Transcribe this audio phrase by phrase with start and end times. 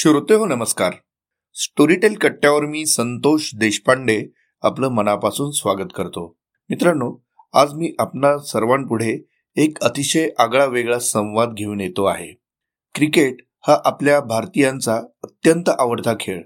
[0.00, 0.92] श्रोते हो नमस्कार.
[1.54, 4.24] स्टोरीटेल कट्ट्यावर मी संतोष देशपांडे
[4.62, 6.38] आपलं मनापासून स्वागत करतो.
[6.68, 9.26] मित्रांनो आज मी आपणा सर्वांपुढे
[9.56, 12.32] एक अतिशय आगळा वेगळा संवाद घेऊन येतो आहे.
[12.94, 16.42] क्रिकेट हा आपल्या भारतीयांचा अत्यंत आवडता खेळ.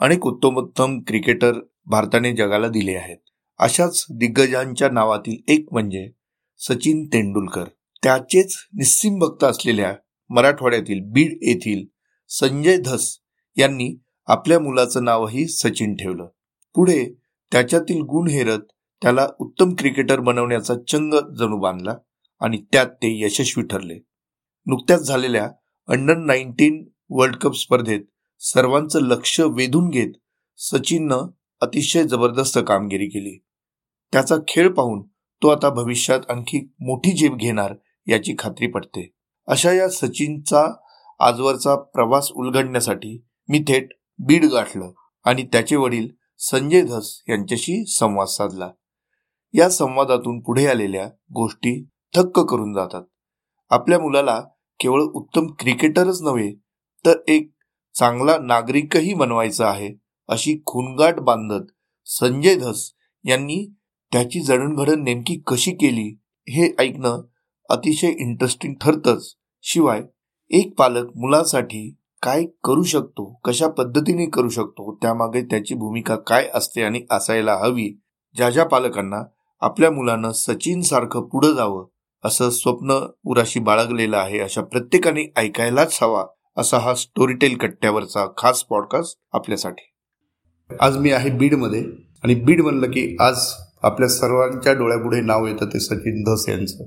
[0.00, 1.52] अनेक उत्तमोत्तम क्रिकेटर
[1.86, 3.18] भारताने जगाला दिले आहेत.
[3.58, 6.10] अशाच दिग्गजांच्या नावातील एक म्हणजे
[6.58, 7.64] सचिन तेंडुलकर.
[8.02, 9.94] त्याचेच निस्सिम भक्त असलेल्या
[10.30, 11.97] मराठवाड्यातील बीड येथील
[12.28, 13.18] संजय धस
[13.56, 16.26] यांनी आपल्या मुलाचं नावही सचिन ठेवलं.
[16.74, 17.14] पुढे
[17.52, 18.60] त्याच्यातील गुण हेरत
[19.02, 21.94] त्याला उत्तम क्रिकेटर बनवण्याचा चंग जणू बांधला
[22.40, 23.94] आणि त्यात ते यशस्वी ठरले.
[24.66, 25.50] नुकत्याच झालेल्या
[25.88, 28.00] अंडर नाईन्टीन वर्ल्ड कप स्पर्धेत
[28.40, 30.12] सर्वांचं लक्ष वेधून घेत
[30.56, 31.26] सचिननं
[31.60, 33.44] अतिशय जबरदस्त कामगिरी केली.
[34.12, 35.02] त्याचा खेळ पाहून
[35.42, 37.74] तो आता भविष्यात आणखी मोठी झेप घेणार
[38.06, 39.14] याची खात्री पडते.
[39.46, 40.66] अशा या सचिनचा
[41.18, 44.92] आजवरचा प्रवास उलगडण्यासाठी मी थेट बीड गाठलं
[45.24, 48.70] आणि त्याचे वडील संजय धस यांच्याशी संवाद साधला.
[49.52, 51.84] या संवादातून पुढे आलेल्या गोष्टी
[52.14, 53.02] थक्क करून जातात.
[53.70, 54.40] आपल्या मुलाला
[54.80, 56.54] केवळ उत्तम क्रिकेटरच नव्हे
[57.06, 57.50] तर एक
[57.94, 59.94] चांगला नागरिकही बनवायचा आहे
[60.28, 61.64] अशी खुनगाट बांधत
[62.06, 62.92] संजय धस
[63.24, 63.74] यांनी
[64.12, 67.22] त्याची जडणघडण नेमकी कशी केली हे ऐकणं
[67.70, 69.34] अतिशय इंटरेस्टिंग ठरतंच.
[69.62, 70.02] शिवाय
[70.50, 76.82] एक पालक मुलासाठी काय करू शकतो कशा पद्धतीने करू शकतो त्यामागे त्याची भूमिका काय असते
[76.82, 78.00] आणि असायला हवी
[78.36, 79.22] ज्या ज्या पालकांना
[79.60, 81.84] आपल्या मुलानं सचिन सारखं पुढं जावं
[82.24, 86.24] असं स्वप्न उराशी बाळगलेलं आहे अशा प्रत्येकाने ऐकायलाच हवा
[86.56, 89.94] असा हा स्टोरीटेल कट्ट्यावरचा खास पॉडकास्ट आपल्यासाठी.
[90.80, 91.84] आज मी आहे बीडमध्ये
[92.24, 93.36] आणि बीड म्हणलं की आज
[93.82, 96.84] आपल्या सर्वांच्या डोळ्यापुढे नाव येतं ते सचिन धस यांचं.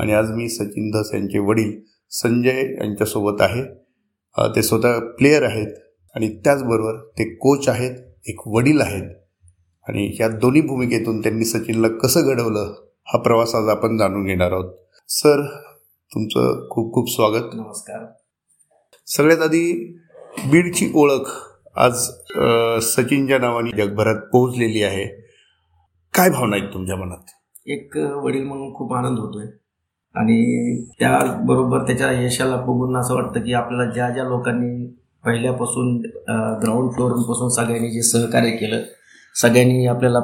[0.00, 3.62] आणि आज मी सचिन धस यांचे वडील संजय यांच्यासोबत आहे.
[4.56, 5.74] ते स्वतः प्लेयर आहेत
[6.14, 7.98] आणि त्याचबरोबर ते कोच आहेत
[8.28, 9.10] एक वडील आहेत.
[9.88, 12.74] आणि या दोन्ही भूमिकेतून त्यांनी सचिनला कसं घडवलं
[13.12, 14.74] हा प्रवास आज आपण जाणून घेणार आहोत.
[15.08, 15.44] सर
[16.12, 17.54] तुमचं खूप खूप स्वागत.
[17.54, 18.04] नमस्कार.
[19.06, 19.96] सगळ्यात आधी
[20.50, 21.30] बीडची ओळख
[21.76, 21.94] आज
[22.84, 25.04] सचिनच्या नावाने जगभरात पोहोचलेली आहे.
[26.14, 27.30] काय भावना आहेत तुमच्या मनात?
[27.66, 29.46] एक वडील म्हणून खूप आनंद होतोय.
[30.14, 34.86] आणि त्याबरोबर त्याच्या यशाला बघून असं वाटतं की आपल्याला ज्या ज्या लोकांनी
[35.24, 35.96] पहिल्यापासून
[36.62, 38.82] ग्राउंड फ्लोअरपासून सगळ्यांनी जे सहकार्य केलं
[39.42, 40.20] सगळ्यांनी आपल्याला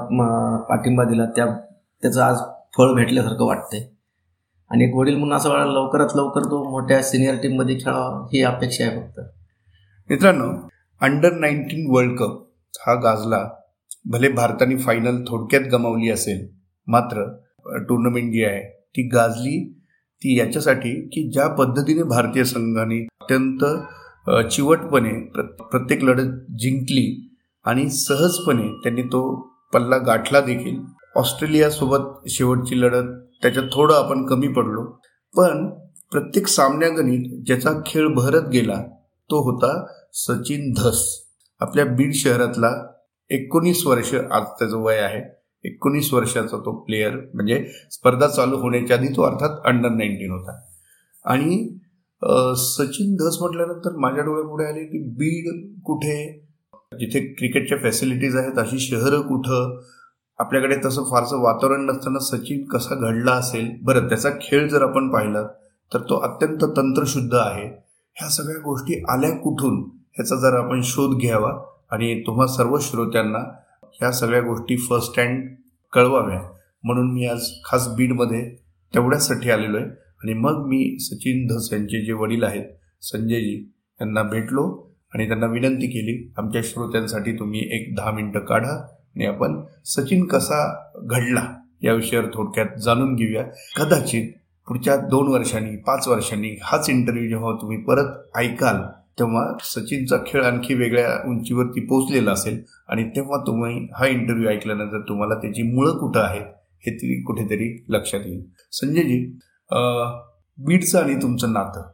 [0.68, 1.46] पाठिंबा दिला त्या
[2.02, 2.38] त्याचं आज
[2.76, 3.80] फळ भेटल्यासारखं वाटतंय.
[4.70, 8.84] आणि एक वडील म्हणून असं वाटलं लवकरात लवकर तो मोठ्या सिनियर टीममध्ये खेळावा ही अपेक्षा
[8.84, 9.20] आहे फक्त.
[10.10, 10.68] मित्रांनो
[11.00, 12.42] अंडर नाईन्टीन वर्ल्ड कप
[12.80, 13.48] हा गाजला.
[14.06, 16.46] भले भारताने फायनल थोडक्यात गमावली असेल
[16.86, 17.22] मात्र
[17.88, 19.72] टुर्नामेंट जी आहे ती गाजली
[20.20, 23.64] ती याच्यासाठी की ज्या पद्धतीने भारतीय संघाने अत्यंत
[24.52, 25.12] चिवटपणे
[25.62, 27.34] प्रत्येक लढत जिंकली
[27.64, 29.40] आणि सहजपणे त्यांनी तो
[29.74, 30.80] पल्ला गाठला देखील.
[31.16, 33.04] ऑस्ट्रेलियासोबत शेवटची लढत
[33.42, 34.82] त्याच्यात थोडं आपण कमी पडलो.
[35.36, 35.68] पण
[36.12, 38.82] प्रत्येक सामन्यागणित ज्याचा खेळ भरत गेला
[39.30, 41.22] तो होता सचिन धस.
[41.60, 42.70] आपल्या बीड शहरातला
[43.30, 45.37] एकोणीस वर्ष आज त्याचं वय आहे.
[45.68, 50.60] एकोणीस वर्षाचा तो प्लेयर म्हणजे स्पर्धा चालू होण्याच्या आधी तो अर्थात अंडर नाईन्टीन होता.
[51.24, 51.66] आणि
[52.56, 55.46] सचिन धस म्हटल्यानंतर माझ्या डोळ्यापुढे आले की बीड
[55.84, 56.16] कुठे
[56.92, 59.80] जिथे क्रिकेटच्या फॅसिलिटीज आहेत अशी शहरं कुठं
[60.38, 65.42] आपल्याकडे तसं फारसं वातावरण नसताना सचिन कसा घडला असेल बरं त्याचा खेळ जर आपण पाहिला
[65.92, 67.66] तर तो अत्यंत तंत्रशुद्ध आहे.
[68.16, 69.80] ह्या सगळ्या गोष्टी आल्या कुठून
[70.14, 71.52] ह्याचा जर आपण शोध घ्यावा
[71.90, 73.38] आणि तुम्हा सर्व श्रोत्यांना
[74.00, 75.48] ह्या सगळ्या गोष्टी फर्स्ट हँड
[75.92, 76.40] कळवाव्या.
[76.84, 78.50] म्हणून मी आज खास बीडमध्ये
[78.94, 79.86] तेवढ्यासाठी आलेलो आहे
[80.20, 82.64] आणि मग मी सचिन धस यांचे जे वडील आहेत
[83.02, 88.86] संजयजी यांना भेटलो आणि त्यांना विनंती केली आमच्या श्रोत्यांसाठी तुम्ही एक दहा मिनटं काढा
[89.16, 93.42] आणि आपण सचिन कसा घडला या विषयावर थोडक्यात जाणून घेऊया.
[93.76, 94.32] कदाचित
[94.68, 98.76] पुढच्या दोन वर्षांनी पाच वर्षांनी हाच इंटरव्ह्यू जेव्हा तुम्ही परत ऐकाल
[99.18, 105.34] तेव्हा सचिनचा खेळ आणखी वेगळ्या उंचीवरती पोहोचलेला असेल आणि तेव्हा तुम्ही हा इंटरव्ह्यू ऐकल्यानंतर तुम्हाला
[105.34, 106.46] त्याची मुळं कुठं आहेत
[106.86, 108.44] हे ती कुठेतरी लक्षात येईल.
[108.72, 109.38] संजयजी
[110.58, 111.88] बीडचं आणि तुमचं नातं.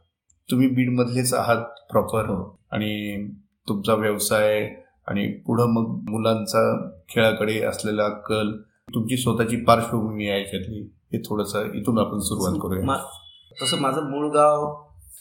[0.51, 2.59] तुम्ही बीडमधलेच आहात प्रॉपर हो.
[2.71, 3.27] आणि
[3.67, 4.69] तुमचा व्यवसाय
[5.07, 8.51] आणि पुढं मग मुलांचा खेळाकडे असलेला कल
[8.95, 10.81] तुमची स्वतःची पार्श्वभूमी आहे याच्यातली
[11.13, 12.97] हे थोडंसं इथून आपण सुरुवात करूया.
[13.61, 14.73] तसं माझं मूळ गाव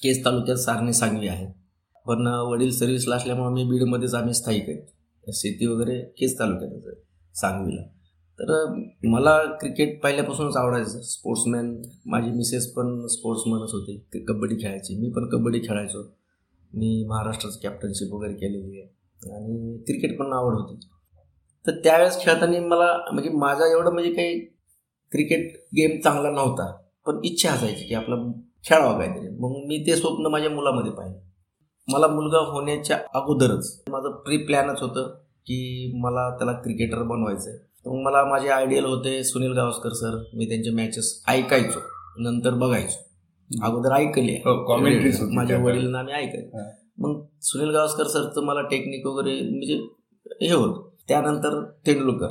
[0.02, 1.63] केस तालुक्यात सारणी सांगली आहे.
[2.06, 4.94] पण वडील सर्व्हिसला असल्यामुळे मी बीडमध्येच आम्ही स्थायिक आहे.
[5.32, 7.02] शेती वगैरे हेच तालुक्यातच आहे
[7.34, 7.82] सांगवीला.
[8.40, 14.24] तर मला क्रिकेट पहिल्यापासूनच आवडायचं स्पोर्ट्समॅन माझी मिसेस पण स्पोर्ट्समॅनच होते.
[14.28, 14.98] कबड्डी खेळायची.
[14.98, 16.02] मी पण कबड्डी खेळायचो.
[16.74, 19.04] मी महाराष्ट्राचं कॅप्टनशिप वगैरे केलेली आहे.
[19.36, 20.86] आणि क्रिकेट पण आवड होती.
[21.66, 24.40] तर त्यावेळेस खेळताना मला म्हणजे माझा एवढं म्हणजे काही
[25.10, 26.76] क्रिकेट गेम चांगला नव्हता.
[27.06, 28.16] पण इच्छा असायची की आपला
[28.64, 29.28] खेळावं काहीतरी.
[29.28, 31.18] मग मी ते स्वप्न माझ्या मुलामध्ये पाहिलं.
[31.92, 35.14] मला मुलगा होण्याच्या अगोदरच माझं प्री प्लॅनच होतं
[35.46, 40.48] की मला त्याला क्रिकेटर बनवायचं आहे मग मला माझे आयडियल होते सुनील गावस्कर सर मी
[40.48, 41.78] त्यांचे मॅचेस ऐकायचो
[42.18, 43.04] नंतर बघायचो.
[43.66, 44.32] अगोदर ऐकले.
[44.32, 45.64] हो, commentaries होती माझ्या.
[45.64, 46.70] वडिलांना आम्ही ऐकायचो हा.
[46.98, 49.74] मग सुनील गावस्कर सरचं मला टेक्निक वगैरे म्हणजे
[50.26, 50.88] हे होतं.
[51.08, 52.28] त्यानंतर तेंडुलकर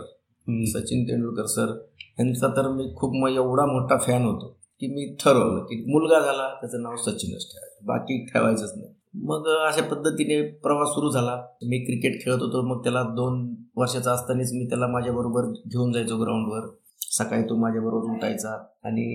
[0.66, 1.84] सचिन तेंडुलकर सर
[2.20, 6.58] यांचा तर मी खूप म एवढा मोठा फॅन होतो की मी ठरवलं की मुलगा झाला
[6.62, 7.86] त्याचं नाव सचिनच ठेवायचं.
[7.86, 8.90] बाकी ठेवायचंच नाही.
[9.14, 11.36] मग अशा पद्धतीने प्रवास सुरू झाला.
[11.64, 12.62] मी क्रिकेट खेळत होतो.
[12.62, 16.68] मग त्याला दोन वर्षाचा असतानाच मी त्याला माझ्याबरोबर घेऊन जायचो ग्राउंडवर.
[17.12, 19.06] सकाळी तो माझ्याबरोबर उठायचा आणि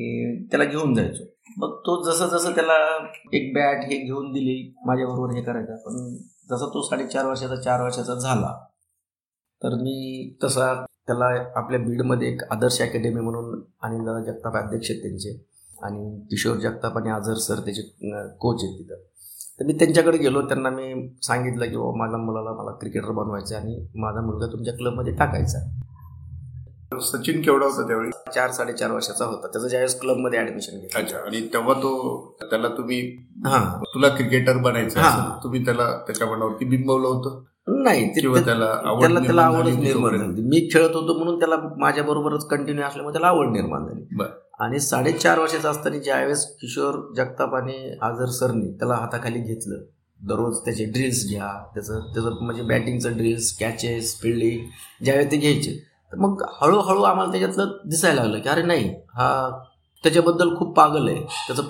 [0.46, 1.24] त्याला घेऊन जायचो.
[1.56, 2.74] मग तो जसं जसं त्याला
[3.32, 5.76] एक बॅट हे घेऊन दिली माझ्याबरोबर हे करायचा.
[5.76, 6.14] पण
[6.50, 8.56] जसा तो साडेचार वर्षाचा चार वर्षाचा झाला
[9.62, 10.72] तर मी तसा
[11.06, 11.26] त्याला
[11.58, 15.30] आपल्या बीडमध्ये एक आदर्श अकॅडमी म्हणून अनिलदादा जगताप अध्यक्ष आहेत त्यांचे.
[15.82, 17.82] आणि किशोर जगताप आणि आझर सर त्याचे
[18.40, 18.94] कोच आहेत तिथं.
[19.60, 23.87] तर मी त्यांच्याकडे गेलो त्यांना मी सांगितलं की बाबा माझ्या मुलाला मला क्रिकेटर बनवायचं आणि
[23.94, 25.58] माझा मुलगा तुमच्या क्लबमध्ये टाकायचा.
[27.00, 28.10] सचिन केवढा होता त्यावेळी?
[28.34, 29.46] चार साडेचार वर्षाचा होता.
[29.46, 31.02] त्याचं ज्यावेळेस क्लबमध्ये ऍडमिशन घेतलं.
[31.02, 33.00] अच्छा आणि तेव्हा तो त्याला तुम्ही
[33.46, 33.84] हां.
[33.94, 35.00] तुला क्रिकेटर बनायचं
[35.43, 37.43] तुम्ही त्याला त्याच्या मनावरती बिंबवलं होतं?
[37.82, 40.16] नाही त्याला आवड त्याला त्याला निर्माण आवडच झाली निर्माण?
[40.19, 44.05] झाली मी खेळत होतो म्हणून त्याला माझ्या बरोबरच कंटिन्यू असल्यामुळे त्याला आवड निर्माण झाली.
[44.60, 49.76] आणि साडेचार वर्षाचा असताना ज्यावेळेस किशोर जगताप आणि आझर सरनी त्याला हाताखाली घेतलं
[50.22, 54.66] दररोज त्याचे ड्रिल्स घ्या त्याचं त्याचं म्हणजे बॅटिंगचं ड्रिल्स कॅचेस फिल्डिंग
[55.05, 55.84] ज्यावेळेस ते घ्यायचे.
[56.12, 59.50] तर मग हळूहळू आम्हाला त्याच्यातलं दिसायला लागलं की अरे नाही हा
[60.02, 61.20] त्याच्याबद्दल खूप पागल आहे.
[61.20, 61.62] त्याचं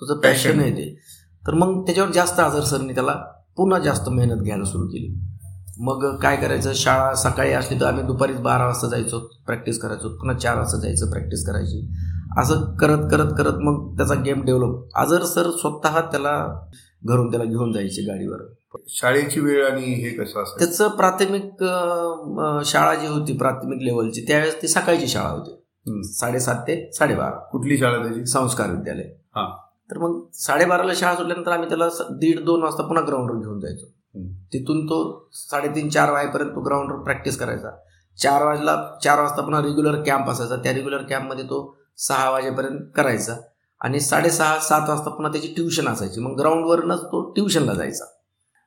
[0.00, 0.60] तुझं पॅशन.
[0.60, 0.98] आहे ते.
[1.46, 3.12] तर मग त्याच्यावर जास्त आझर सरनी त्याला
[3.56, 5.14] पुन्हा जास्त मेहनत घ्यायला सुरू केली.
[5.78, 10.38] मग काय करायचं शाळा सकाळी असली तर आम्ही दुपारीच बारा वाजता जायचो प्रॅक्टिस करायचो पुन्हा
[10.38, 11.94] चार वाजता जायचं प्रॅक्टिस करायची.
[12.38, 16.34] असं करत करत करत मग त्याचा गेम डेव्हलप आजर सर स्वतः त्याला
[17.04, 18.38] घरून त्याला घेऊन जायचे गाडीवर.
[18.88, 21.64] शाळेची वेळ आणि हे कसं असतं त्याचं प्राथमिक
[22.66, 26.02] शाळा जी होती प्राथमिक लेवलची त्यावेळेस ती सकाळची शाळा होती.
[26.04, 27.30] साडेसात ते साडेबारा.
[27.30, 28.26] कुठली शाळा त्याची?
[28.26, 29.04] संस्कार विद्यालय.
[29.36, 29.56] हा.
[29.90, 33.86] तर मग साडेबाराला शाळा सुटल्यानंतर आम्ही त्याला दीड दोन वाजता पुन्हा ग्राउंडवर घेऊन जायचो.
[34.52, 37.70] तिथून तो साडेतीन चार वाजेपर्यंत तो ग्राउंडवर प्रॅक्टिस करायचा.
[38.18, 40.56] चार वाजला चार वाजता पुन्हा रेग्युलर कॅम्प असायचा.
[40.56, 43.36] त्या रेग्युलर कॅम्पमध्ये तो सहा वाजेपर्यंत करायचा
[43.80, 46.20] आणि साडेसहा सात वाजता पुन्हा त्याची ट्युशन असायची.
[46.20, 48.04] मग ग्राउंडवरनंच तो ट्युशनला जायचा.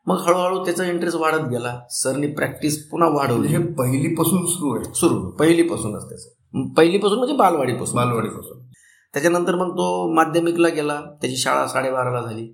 [0.06, 1.80] मग हळूहळू त्याचा इंटरेस्ट वाढत गेला.
[1.90, 3.48] सरनी प्रॅक्टिस पुन्हा वाढवली.
[3.48, 4.94] हे पहिलीपासून सुरू आहे.
[4.94, 6.68] सुरू पहिलीपासूनच त्याचं.
[6.74, 7.96] पहिलीपासून म्हणजे बालवाडीपासून.
[7.96, 8.60] बालवाडीपासून.
[9.14, 11.02] त्याच्यानंतर मग तो माध्यमिकला गेला.
[11.22, 12.48] त्याची शाळा साडेबाराला झाली.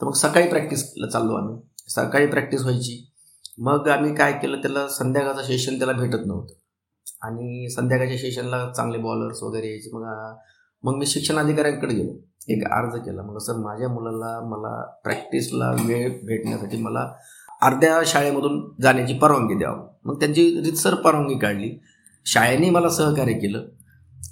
[0.00, 1.56] तर मग सकाळी प्रॅक्टिसला चाललो आम्ही.
[1.88, 3.10] सकाळी प्रॅक्टिस व्हायची.
[3.58, 6.54] मग आम्ही काय केलं त्याला संध्याकाळचं सेशन त्याला भेटत नव्हतं.
[7.24, 9.90] आणि संध्याकाळच्या सेशनला चांगले बॉलर्स वगैरे यायचे.
[9.92, 10.34] मग
[10.82, 12.12] मग मी शिक्षणाधिकाऱ्यांकडे गेलो.
[12.48, 13.22] एक अर्ज केला.
[13.22, 17.12] मग सर माझ्या मुलाला मला प्रॅक्टिसला वेळ भेटण्यासाठी मला
[17.62, 19.88] अर्ध्या शाळेमधून जाण्याची परवानगी द्यावं.
[20.04, 21.80] मग त्यांची रितसर परवानगी काढली.
[22.26, 23.64] शाळेने मला सहकार्य केलं.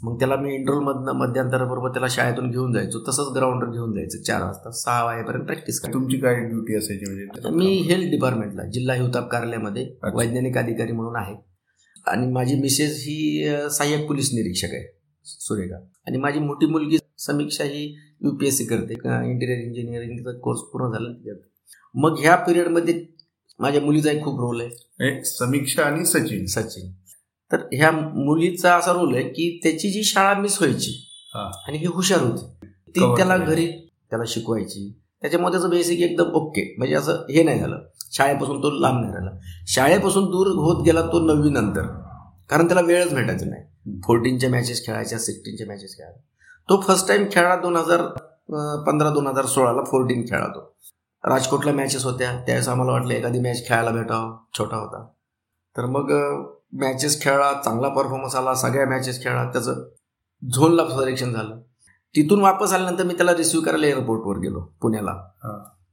[0.03, 2.99] मग त्याला मी इंट्रोलमधनं मध्यंतराबरोबर त्याला शाळेतून घेऊन जायचो.
[3.09, 4.19] तसंच ग्राउंडवर घेऊन जायचं.
[4.19, 5.99] चार वाजता सहा वाजेपर्यंत प्रॅक्टिस करायची.
[5.99, 7.49] तुमची काय ड्युटी असायची म्हणजे?
[7.51, 9.95] मी हेल्थ डिपार्टमेंटला जिल्हा हिवताप कार्यालयामध्ये.
[10.15, 11.52] वैज्ञानिक अधिकारी म्हणून आहे.
[12.07, 15.77] आणि माझी मिसेस ही सहाय्यक पोलीस निरीक्षक आहे सुरेखा.
[16.07, 17.85] आणि माझी मोठी मुलगी समीक्षा ही
[18.21, 18.93] युपीएससी करते
[19.31, 21.35] इंटिरियर इंजिनिअरिंगचा कोर्स पूर्ण झाला
[21.95, 23.05] मग ह्या पिरियडमध्ये
[23.59, 25.25] माझ्या मुलीचा एक खूप रोल आहे.
[25.25, 26.47] समीक्षा आणि सचिन.
[26.47, 26.91] सचिन.
[27.53, 30.93] तर ह्या मुलीचा असा रोल आहे की त्याची जी शाळा मिस व्हायची.
[31.35, 33.37] आणि ही हुशार होती ती त्याला.
[33.37, 33.67] घरी
[34.11, 34.93] त्याला शिकवायची.
[35.21, 37.79] त्याच्यामध्ये त्याचं बेसिक एकदम ओके म्हणजे असं हे नाही झालं.
[38.13, 39.31] शाळेपासून तो लांब नाही राहिला.
[39.67, 41.83] शाळेपासून दूर होत गेला तो नववी नंतर.
[42.51, 44.01] कारण त्याला वेळच भेटायचा नाही.
[44.05, 46.23] फोर्टीनच्या मॅचेस खेळायच्या सिक्स्टीनच्या मॅचेस खेळायच्या.
[46.69, 48.03] तो फर्स्ट टाइम खेळला दोन हजार
[48.87, 50.77] पंधरा दोन हजार सोळाला फोर्टीन खेळला तो.
[51.25, 52.31] राजकोटला मॅचेस होत्या.
[52.33, 54.37] त्यावेळेस आम्हाला वाटलं एखादी मॅच खेळायला भेटावं.
[54.59, 55.07] छोटा होता.
[55.77, 56.13] तर मग
[56.73, 58.55] मॅचेस खेळला चांगला परफॉर्मन्स आला.
[58.55, 59.85] सगळ्या मॅचेस खेळला त्याचं
[60.55, 61.61] झोनला सिलेक्शन झालं.
[62.17, 65.29] तिथून वापस आल्यानंतर मी त्याला रिसिव्ह करायला एअरपोर्टवर गेलो पुण्याला.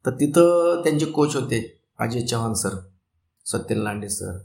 [0.06, 1.79] तर तिथं त्यांचे कोच होते.
[2.00, 2.70] Ajay Chavan sir
[3.46, 4.38] Satyan Lande sir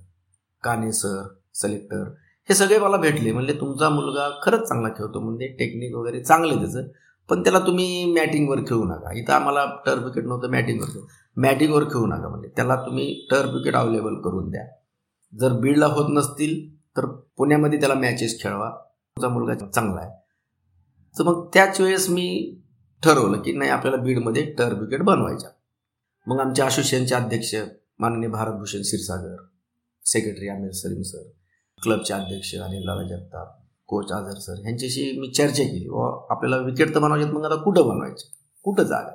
[0.62, 2.12] Kane sir selector
[2.48, 3.32] हे सगळे मला भेटले.
[3.32, 5.20] म्हणजे तुमचा मुलगा खरंच चांगला खेळतो.
[5.20, 6.88] म्हणजे टेक्निक वगैरे चांगलं आहे त्याचं.
[7.28, 9.18] पण त्याला तुम्ही मॅटिंगवर खेळू नका.
[9.18, 11.06] इथं आम्हाला टर्फ विकेट नव्हतं मॅटिंगवर खेळू.
[11.36, 14.64] मॅटिंगवर खेळू नका म्हणजे त्याला तुम्ही टर्फ विकेट अवेलेबल करून द्या.
[15.40, 17.06] जर बीडला होत नसतील तर
[17.36, 18.70] पुण्यामध्ये त्याला मॅचेस खेळवा.
[18.70, 20.10] तुमचा मुलगा चांगला आहे.
[21.18, 22.56] तर मग त्याच वेळेस मी
[23.02, 25.50] ठरवलं की नाही आपल्याला बीडमध्ये टर्फ विकेट बनवायच्या
[26.26, 27.54] मग आमचे असोसिएशनचे अध्यक्ष
[28.00, 29.36] माननीय भारतभूषण क्षीरसागर
[30.04, 31.28] सेक्रेटरी आमिर सलीम सर
[31.82, 35.88] क्लबचे अध्यक्ष अनिल लाला जगताप कोच आझर सर ह्यांच्याशी मी चर्चा केली.
[35.88, 38.30] व आपल्याला विकेट तर बनवायचे मग आता कुठं बनवायचे?
[38.62, 39.14] कुठं जागा?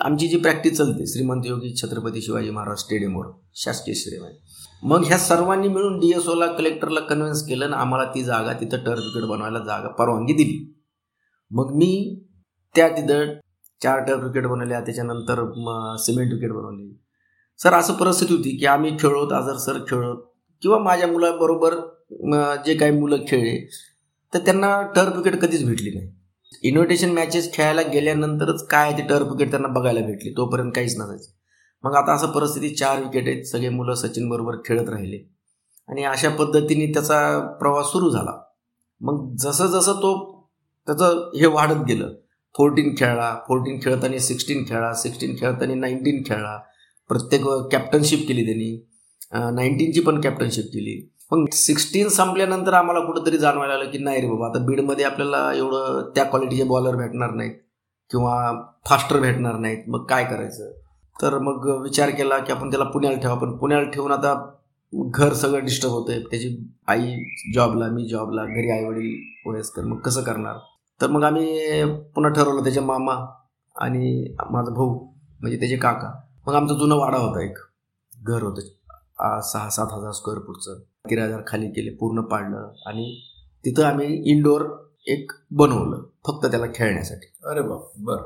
[0.00, 4.34] आमची जी प्रॅक्टिस चालते श्रीमंत योगी छत्रपती शिवाजी महाराज स्टेडियमवर शासकीय स्टेडियम आहे.
[4.82, 8.84] मग ह्या सर्वांनी मिळून डी एस ओला कलेक्टरला कन्व्हिन्स केलं आणि आम्हाला ती जागा तिथं
[8.84, 10.84] टर्फ विकेट बनवायला जागा परवानगी दिली.
[11.50, 12.20] मग मी
[12.74, 13.32] त्या तिथं
[13.82, 15.44] चार टर्फ विकेट बनवल्या त्याच्यानंतर
[16.00, 16.92] सिमेंट विकेट बनवली.
[17.58, 20.22] सर असं परिस्थिती होती की आम्ही खेळत आजर सर खेळत
[20.62, 21.74] किंवा माझ्या मुलाबरोबर
[22.66, 23.58] जे काही मुलं खेळले
[24.32, 26.10] तर त्यांना टर्फ विकेट कधीच भेटली नाही.
[26.62, 31.30] इन्व्हिटेशन मॅचेस खेळायला गेल्यानंतरच काय ते टर्फ विकेट त्यांना बघायला भेटली तोपर्यंत काहीच नसायचं.
[31.84, 35.18] मग आता असं परिस्थिती चार विकेट आहेत सगळे मुलं सचिन बरोबर खेळत राहिले.
[35.88, 38.38] आणि अशा पद्धतीने त्याचा प्रवास सुरू झाला.
[39.00, 40.12] मग जसं जसं तो
[40.86, 42.12] त्याचं हे वाढत गेलं
[42.54, 46.58] फोर्टीन खेळला फोर्टीन खेळताना सिक्स्टीन खेळा सिक्स्टीन खेळताना नाईन्टीन खेळला
[47.10, 49.54] प्रत्येक कॅप्टनशिप केली त्यांनी.
[49.54, 51.08] नाईन्टीनची पण कॅप्टनशिप केली.
[51.32, 56.10] मग सिक्स्टीन संपल्यानंतर आम्हाला कुठंतरी जाणवायला आलं की नाही रे बाबा आता बीडमध्ये आपल्याला एवढं
[56.14, 57.54] त्या क्वालिटीचे बॉलर भेटणार नाहीत
[58.10, 58.34] किंवा
[58.86, 59.88] फास्टर भेटणार नाहीत.
[59.88, 60.70] मग काय करायचं?
[61.22, 63.34] तर मग विचार केला की आपण त्याला पुण्याला ठेवा.
[63.34, 64.34] पण पुण्याला ठेवून आता
[64.92, 66.20] घर सगळं डिस्टर्ब होतंय.
[66.20, 66.56] त्याची
[66.88, 67.14] आई
[67.54, 69.16] जॉबला मी जॉबला घरी आई वडील
[69.46, 70.56] वयस्कर मग कसं करणार?
[71.02, 73.34] तर मग आम्ही पुन्हा ठरवलं त्याच्या मामा
[73.76, 74.94] आणि माझा भाऊ
[75.40, 76.20] म्हणजे त्याचे काका.
[76.46, 77.58] मग आमचा जुनं वाडा होता एक.
[78.24, 79.40] घर होतं.
[79.40, 80.78] सहा सात हजार स्क्वेअर फूटचं
[81.08, 83.20] किरायदार खाली केले पूर्ण पाडलं आणि
[83.64, 84.62] तिथं आम्ही इंडोर
[85.06, 87.32] एक बनवलं फक्त त्याला खेळण्यासाठी.
[87.44, 88.16] अरे बाप बर.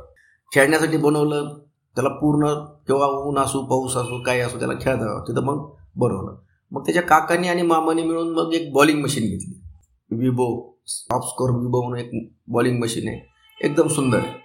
[0.53, 1.59] खेळण्यासाठी बनवलं
[1.95, 2.55] त्याला पूर्ण
[2.87, 6.37] किंवा ऊन असू पाऊस असू काय असू त्याला खेळता तिथं मग बनवलं.
[6.71, 9.63] मग त्याच्या काकांनी आणि मामाने मिळून मग एक बॉलिंग मशीन घेतली.
[10.11, 13.21] विबो टॉप स्कोर विबो म्हणून एक बॉलिंग मशीन आहे.
[13.61, 14.19] एकदम सुंदर.
[14.19, 14.39] आहे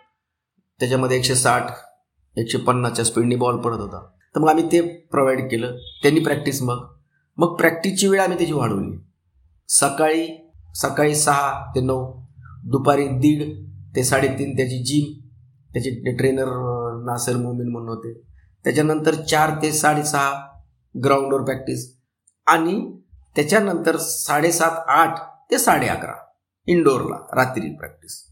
[0.79, 1.71] त्याच्यामध्ये एकशे साठ
[2.37, 4.11] एकशे पन्नासच्या स्पीडनी बॉल पडत होता.
[4.35, 5.77] तर मग आम्ही ते प्रोव्हाइड केलं.
[6.01, 6.87] त्यांनी प्रॅक्टिस मग.
[7.37, 8.97] मग प्रॅक्टिसची वेळ आम्ही त्याची वाढवली.
[9.67, 10.27] सकाळी
[10.75, 12.13] सकाळी सहा ते नऊ
[12.65, 15.27] दुपारी दीड ते साडेतीन त्याची जिम
[15.73, 16.45] त्याचे ट्रेनर
[17.05, 18.13] नासर मोमीन म्हणून होते.
[18.63, 20.47] त्याच्यानंतर चार ते साडेसहा
[21.03, 21.97] ग्राउंडवर प्रॅक्टिस
[22.47, 22.99] आणि
[23.35, 25.19] त्याच्यानंतर साडेसात आठ
[25.51, 26.13] ते साडे अकरा
[26.67, 28.23] इंडोरला रात्री प्रॅक्टिस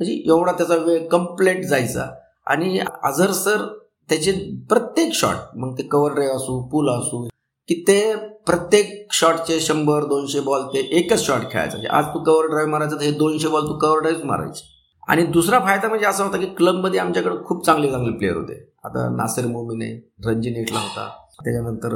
[0.00, 2.10] म्हणजे एवढा त्याचा वेळ कम्प्लेट जायचा.
[2.46, 3.66] आणि आझर सर
[4.08, 4.32] त्याचे
[4.68, 7.28] प्रत्येक शॉट मग ते कव्हर ड्राईव्ह असू पूल असू
[7.68, 11.70] की ते प्रत्येक शॉटचे शंभर दोनशे बॉल ते एकच शॉट खेळायचा.
[11.70, 14.62] म्हणजे आज तू कव्हर ड्राईव्ह मारायचं तर हे दोनशे बॉल तू कव्हर ड्राईव्ह मारायचे.
[15.08, 18.72] आणि दुसरा फायदा म्हणजे असा होता की क्लबमध्ये आमच्याकडे खूप चांगले चांगले प्लेयर होते.
[18.84, 21.08] आता नासिर मोमीने रणजी नेटला होता.
[21.44, 21.90] त्याच्यानंतर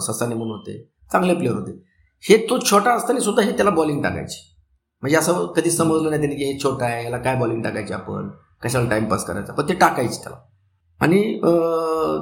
[0.00, 0.90] ससाने म्हणून होते.
[1.12, 1.82] चांगले प्लेयर होते.
[2.22, 4.53] हे तो छोटा असताना सुद्धा हे त्याला बॉलिंग टाकायची.
[5.04, 8.28] म्हणजे असं कधी समजलं नाही त्यांनी की हे छोटा आहे याला काय बॉलिंग टाकायची आपण?
[8.62, 9.52] कशाला टाइमपास करायचा?
[9.52, 10.36] पण ते टाकायचे त्याला.
[11.00, 11.40] आणि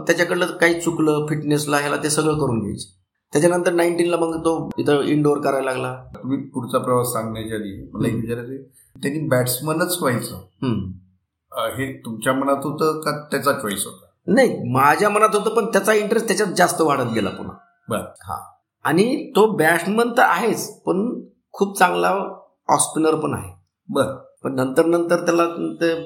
[0.06, 2.88] त्याच्याकडलं काही चुकलं फिटनेसला ह्याला ते सगळं करून घ्यायचे.
[3.32, 5.94] त्याच्यानंतर नाईन्टीनला मग तो इथं इंडोर करायला लागला.
[6.14, 10.34] तुम्ही पुढचा प्रवास सांगण्याच्या आधी मला एक विचारायचं त्यांनी बॅट्समनच व्हायचं.
[11.76, 14.06] हे तुमच्या मनात होतं का त्याचा चॉईस होता?
[14.26, 17.54] नाही माझ्या मनात होतं पण त्याचा इंटरेस्ट त्याच्यात जास्त वाढत गेला पुन्हा.
[17.88, 18.04] बर.
[18.22, 18.44] हा.
[18.84, 21.20] आणि तो बॅट्समन तर आहेच पण
[21.52, 22.14] खूप चांगला
[22.72, 23.50] ऑस्पिनर पण आहे.
[23.88, 24.04] बर.
[24.44, 25.44] पण नंतर नंतर त्याला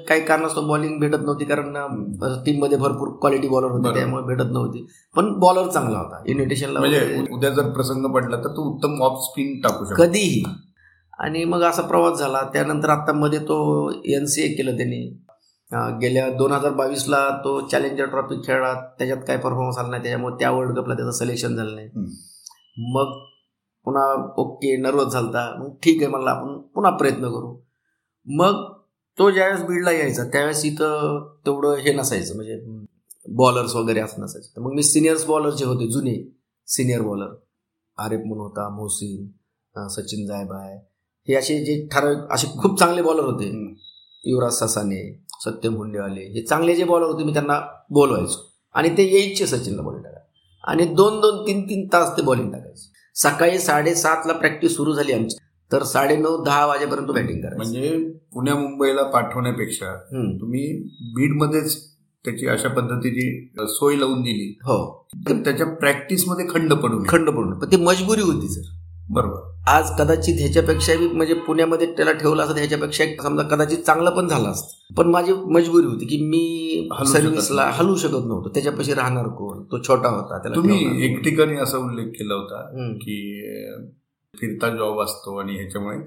[0.08, 1.72] काही कारणास्तव बॉलिंग भेटत नव्हती कारण
[2.46, 4.86] टीममध्ये भरपूर क्वालिटी बॉलर होते त्यामुळे भेटत नव्हती.
[5.16, 6.22] पण बॉलर चांगला होता.
[6.26, 10.02] इन्व्हिटेशनला म्हणजे उद्या जर प्रसंग पडला तर तो उत्तम ऑफ स्पिन टाकू शकतो.
[10.02, 10.42] कधीही.
[11.18, 12.42] आणि मग असा प्रवास झाला.
[12.52, 13.56] त्यानंतर आता मध्ये तो
[14.04, 15.22] एन सी ए केलं त्यांनी.
[16.02, 18.74] गेल्या दोन हजार बावीसला तो चॅलेंजर ट्रॉफी खेळला.
[18.98, 20.02] त्याच्यात काय परफॉर्मन्स आला नाही.
[20.02, 21.88] त्याच्यामुळे त्या वर्ल्ड कपला त्याचं सिलेक्शन झालं नाही.
[22.92, 23.24] मग
[23.86, 24.04] पुन्हा
[24.38, 25.42] ओके नर्वस झालता.
[25.58, 27.54] मग ठीक आहे म्हणलं आपण पुन्हा प्रयत्न करू.
[28.26, 28.64] मग
[29.18, 32.60] तो ज्यावेळेस बीडला यायचा त्यावेळेस इथं तेवढं हे नसायचं म्हणजे
[33.26, 34.48] बॉलर्स वगैरे असं नसायचं.
[34.56, 36.16] तर मग मी सिनियर्स बॉलर जे होते जुने
[36.68, 37.34] सिनियर बॉलर
[37.98, 40.74] आरिफ म्हणून होता मोहसिन सचिन जायबाय
[41.28, 43.46] हे असे जे ठराविक असे खूप चांगले बॉलर होते.
[44.24, 45.00] युवराज ससाने
[45.44, 48.44] सत्यम हुंडेवाले हे चांगले जे बॉलर होते मी त्यांना बोलवायचो.
[48.74, 50.24] आणि ते यायचे सचिनला बॉलिंग टाकायला.
[50.64, 52.95] आणि दोन दोन तीन तीन तास ते बॉलिंग टाकायचे.
[53.16, 55.36] सकाळी साडेसातला प्रॅक्टिस सुरू झाली आमची.
[55.72, 59.96] तर साडेनऊ दहा वाजेपर्यंत बॅटिंग करा म्हणजे पुण्या मुंबईला पाठवण्यापेक्षा
[60.40, 60.82] तुम्ही
[61.14, 61.76] बीडमध्येच
[62.24, 64.58] त्याची अशा पद्धतीची सोय लावून दिली.
[64.62, 65.06] हो.
[65.28, 68.70] त्याच्या प्रॅक्टिसमध्ये खंड पडून खंड पडून पण ती मजबुरी होती सर.
[69.10, 69.55] बरोबर.
[69.66, 74.94] आज कदाचित ह्याच्यापेक्षा म्हणजे पुण्यामध्ये त्याला ठेवलं असतं ह्याच्यापेक्षा समजा कदाचित चांगलं पण झालं असतं.
[74.94, 78.48] पण माझी मजबुरी होती की मी सर्व्हिसला हलू शकत नव्हतो.
[78.48, 79.62] त्याच्यापाशी राहणार कोण?
[79.62, 82.62] तो छोटा होता त्याला तुम्ही एक ठिकाणी असा उल्लेख केला होता
[82.94, 83.18] की
[84.40, 85.98] फिरता जॉब असतो आणि ह्याच्यामुळे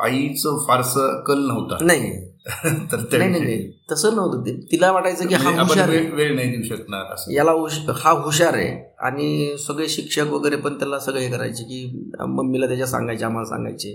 [0.00, 1.84] आईचं फारसं कल नव्हता.
[1.84, 2.28] नाही.
[2.92, 4.60] तर नाही तसं नव्हतं.
[4.72, 7.32] तिला वाटायचं की हा म्हणजे हुशार वेळ नाही देऊ शकणार असं.
[7.32, 7.52] याला
[7.92, 8.94] हा हुशार आहे.
[8.98, 13.94] आणि सगळे शिक्षक वगैरे पण त्याला सगळं हे करायचे की मम्मीला त्याच्या सांगायचे आम्हाला सांगायचे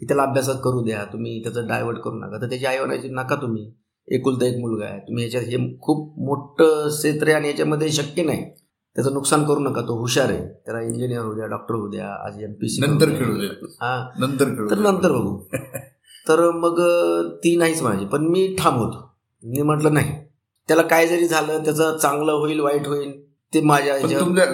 [0.00, 2.42] की त्याला अभ्यासात करू द्या तुम्ही त्याचं डायव्हर्ट करू नका.
[2.42, 3.72] तर त्याची आई म्हणायची नका तुम्ही.
[4.08, 4.98] एकुलता एक मुलगा आहे.
[5.00, 8.44] तुम्ही याच्यात हे खूप मोठं क्षेत्र आहे आणि याच्यामध्ये शक्य नाही.
[8.96, 10.46] त्याचं नुकसान करू नका तो हुशार आहे.
[10.66, 13.46] त्याला इंजिनियर होऊ द्या डॉक्टर होऊ द्या आज एम पी सी नंतर खेळू दे
[13.80, 14.08] हा.
[14.18, 14.78] नंतर खेळू तर.
[14.78, 15.36] नंतर बघू.
[16.28, 16.80] तर मग
[17.44, 18.06] ती नाहीच म्हणायची.
[18.06, 19.08] पण मी ठाम होतो
[19.44, 20.12] मी म्हटलं नाही.
[20.68, 23.12] त्याला काय जरी झालं त्याचं चांगलं होईल वाईट होईल
[23.54, 23.98] ते माझ्या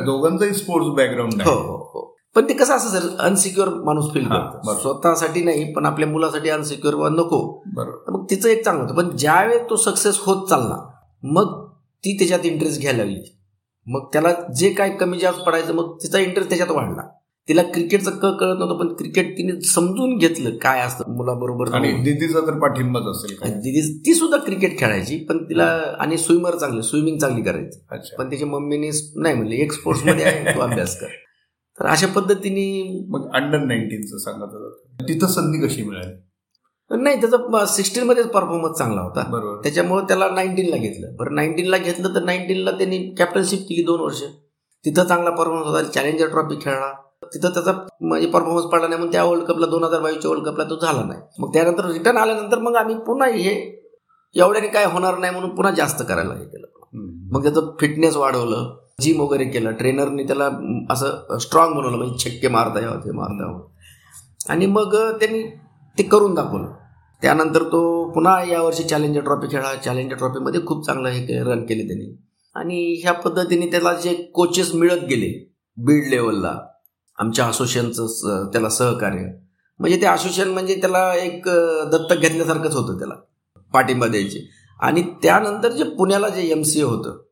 [0.05, 2.17] दोघांचाही स्पोर्ट्स बॅकग्राऊंड हो हो हो.
[2.35, 4.75] पण ते कसं असं सर अनसिक्युअर माणूस फील करतो.
[4.75, 7.63] स्वतःसाठी नाही पण आपल्या मुलासाठी अनसिक्युअर नको.
[8.09, 8.95] मग तिचं एक चांगलं होतं.
[8.95, 10.77] पण ज्यावेळेस तो सक्सेस होत चालला
[11.23, 11.65] मग
[12.05, 13.23] ती त्याच्यात इंटरेस्ट घ्यायला लागली.
[13.87, 17.03] मग त्याला जे काय कमी जास्त पडायचं मग तिचा इंटरेस्ट त्याच्यात वाढला.
[17.49, 21.93] तिला क्रिकेटचं क कळत नव्हतं पण क्रिकेट तिने समजून घेतलं काय असतं मुलाबरोबर आणि.
[21.93, 25.67] दिदीचा तर पाठिंबाच असेल दिदी ती सुद्धा क्रिकेट खेळायची पण तिला
[26.01, 28.15] आणि स्विमर चांगली स्विमिंग चांगली करायची.
[28.19, 31.07] पण त्याच्या मम्मीने नाही म्हणले एक स्पोर्ट्समध्ये आहे तू अभ्यास कर.
[31.79, 32.67] तर अशा पद्धतीने
[33.09, 35.05] मग अंडर नाईन्टीनचं सांगत होता.
[35.09, 36.13] तिथं संधी कशी मिळाली?
[36.91, 39.25] नाही त्याचा सिक्स्टीन मध्येच परफॉर्मन्स चांगला होता.
[39.29, 39.63] बरोबर.
[39.63, 41.07] त्याच्यामुळे त्याला नाईन्टीनला घेतलं.
[41.19, 44.23] बरं नाईन्टीनला घेतलं तर नाईन्टीनला त्यांनी कॅप्टनशिप केली दोन वर्ष.
[44.85, 45.83] तिथं चांगला परफॉर्मन्स होता.
[45.83, 46.93] चॅलेंजर ट्रॉफी खेळला.
[47.25, 50.65] तिथं त्याचा म्हणजे परफॉर्मन्स पडला नाही मग त्या वर्ल्ड कपला दोन हजार बावीसच्या वर्ल्ड कपला
[50.65, 51.21] तो झाला नाही.
[51.39, 53.77] मग त्यानंतर रिटर्न आल्यानंतर मग आम्ही पुन्हा हे
[54.35, 56.67] एवढ्याने काय होणार नाही म्हणून पुन्हा जास्त करायला हे केलं.
[57.33, 58.77] मग त्याचं फिटनेस वाढवलं.
[59.01, 59.73] जिम वगैरे केलं.
[59.73, 60.51] ट्रेनरने त्याला
[60.91, 61.97] असं स्ट्रॉंग बनवलं.
[61.97, 63.61] म्हणजे छक्के मारता यावं ते मारता यावं.
[64.49, 65.43] आणि मग त्यांनी
[65.99, 66.73] ते करून दाखवलं.
[67.23, 69.75] त्यानंतर तो पुन्हा यावर्षी चॅलेंजर ट्रॉफी खेळा.
[69.75, 72.15] चॅलेंजर ट्रॉफीमध्ये खूप चांगलं हे रन केले त्यांनी.
[72.55, 75.31] आणि ह्या पद्धतीने त्याला जे कोचेस मिळत गेले
[75.77, 76.59] बीड लेवलला
[77.19, 79.25] आमच्या असोसिएशनचं त्याला सहकार्य.
[79.81, 81.49] म्हणजे ते असोसिएशन म्हणजे त्याला एक
[81.93, 83.15] दत्तक घेतल्यासारखंच होतं त्याला
[83.73, 84.49] पाठिंबा द्यायचे.
[84.81, 87.23] आणि त्यानंतर जे पुण्याला जे एम सी ए होतं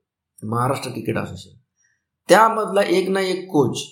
[0.42, 1.58] महाराष्ट्र क्रिकेट असोसिएशन
[2.28, 3.82] त्यामधला एक ना एक कोच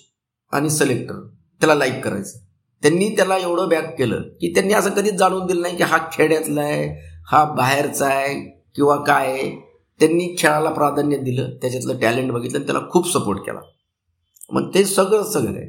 [0.53, 1.15] आणि सिलेक्टर
[1.61, 2.37] त्याला लाईक करायचं.
[2.83, 6.61] त्यांनी त्याला एवढं बॅक केलं की त्यांनी असं कधीच जाणून दिलं नाही की हा खेड्यातला
[6.61, 6.87] आहे
[7.31, 8.33] हा बाहेरचा आहे
[8.75, 9.51] किंवा काय आहे.
[9.99, 13.59] त्यांनी खेळाला प्राधान्य दिलं त्याच्यातलं टॅलेंट बघितलं आणि त्याला खूप सपोर्ट केला.
[14.51, 15.67] मग ते सगळं सगळं आहे.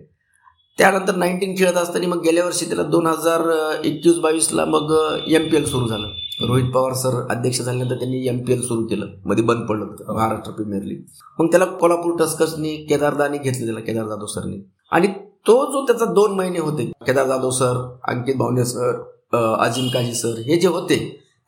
[0.79, 3.41] त्यानंतर नाईन्टीन खेळत असताना मग गेल्या वर्षी त्याला दोन हजार
[3.85, 4.93] एकवीस बावीसला मग
[5.29, 6.09] एम पी एल सुरू झालं.
[6.49, 9.07] रोहित पवार सर अध्यक्ष झाल्यानंतर त्यांनी एम पी एल सुरू केलं.
[9.25, 10.15] मध्ये बंद पडलं होतं.
[10.15, 11.03] महाराष्ट्र प्रीमियर लीग
[11.39, 14.61] मग त्याला कोल्हापूर टस्कर्सनी केदारदानी घेतलं त्याला केदार जाधव सरनी.
[14.93, 15.09] आणि
[15.47, 17.77] तो जो त्याचा दोन महिने होते Kedar Jadhav sir
[18.09, 19.03] Ankit Bawne sir
[19.61, 20.97] Azim Kazi sir हे जे होते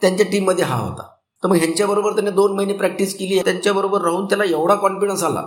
[0.03, 1.03] त्यांच्या टीममध्ये हा होता.
[1.43, 5.47] तर मग ह्यांच्याबरोबर त्याने दोन महिने प्रॅक्टिस केली त्यांच्याबरोबर राहून त्याला एवढा कॉन्फिडन्स आला.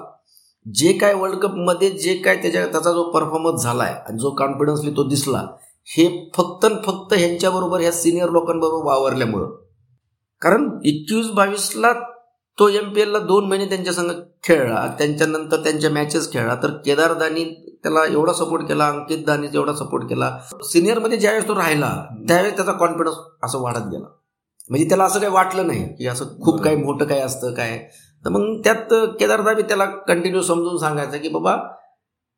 [0.65, 5.03] जे काय वर्ल्ड कपमध्ये जे काय त्याच्या त्याचा जो परफॉर्मन्स झालाय आणि जो कॉन्फिडन्सली तो
[5.03, 5.45] दिसला
[5.87, 9.55] हे फक्त आणि फक्त ह्यांच्याबरोबर ह्या सिनियर लोकांबरोबर वावरल्यामुळं.
[10.41, 11.91] कारण एकवीस बावीसला
[12.59, 14.11] तो एम पी एलला दोन महिने त्यांच्या संग
[14.43, 14.95] खेळला.
[14.97, 16.55] त्यांच्यानंतर त्यांच्या मॅचेस खेळला.
[16.55, 17.43] तर केदार दानी
[17.83, 20.39] त्याला एवढा सपोर्ट केला अंकित दानी एवढा सपोर्ट केला.
[20.63, 24.05] सिनियरमध्ये ज्यावेळेस तो राहिला त्यावेळेस त्याचा कॉन्फिडन्स असं वाढत गेला.
[24.69, 27.77] म्हणजे त्याला असं काही वाटलं नाही की असं खूप काही मोठं काय असतं काय.
[28.25, 31.55] तर मग त्यात केदारदा बी त्याला कंटिन्यू समजून सांगायचं की बाबा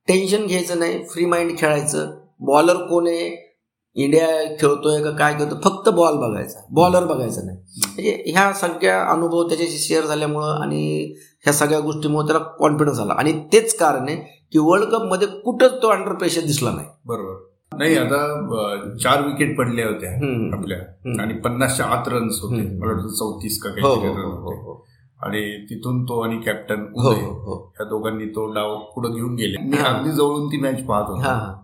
[0.07, 2.11] टेन्शन घ्यायचं नाही फ्री माइंड खेळायचं.
[2.39, 3.50] बॉलर कोण आहे?
[3.95, 4.27] इंडिया
[4.59, 6.59] खेळतोय का काय खेळतोय फक्त बॉल बघायचा.
[6.71, 7.57] बॉलर बघायचा नाही.
[7.57, 13.13] म्हणजे ह्या सगळ्या अनुभव त्याच्याशी शेअर झाल्यामुळं आणि ह्या सगळ्या गोष्टीमुळे त्याला कॉन्फिडन्स आला.
[13.13, 16.87] आणि तेच कारण आहे की वर्ल्ड कपमध्ये कुठंच तो अंडर प्रेशर दिसला नाही.
[17.05, 17.33] बरोबर.
[17.77, 20.11] नाही आता चार विकेट पडल्या होत्या.
[20.57, 20.77] आपल्या.
[21.23, 22.79] आणि पन्नासच्या आत रन्स होते.
[22.79, 24.85] मला वाटतं चौतीस का हो काही हो हो
[25.23, 27.73] आणि तिथून तो आणि कॅप्टन हो हो हो.
[27.79, 29.57] या दोघांनी तो डाव पुढे घेऊन गेले.
[29.61, 29.77] मी.
[29.77, 31.60] अगदी जवळून ती मॅच पाहत होतो.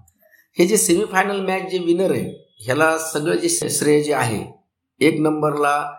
[0.60, 4.46] हा जे सेमीफायनल मॅच जे विनर आहे ह्याला सगळं जे श्रेय जे आहे
[5.00, 5.92] एक नंबरला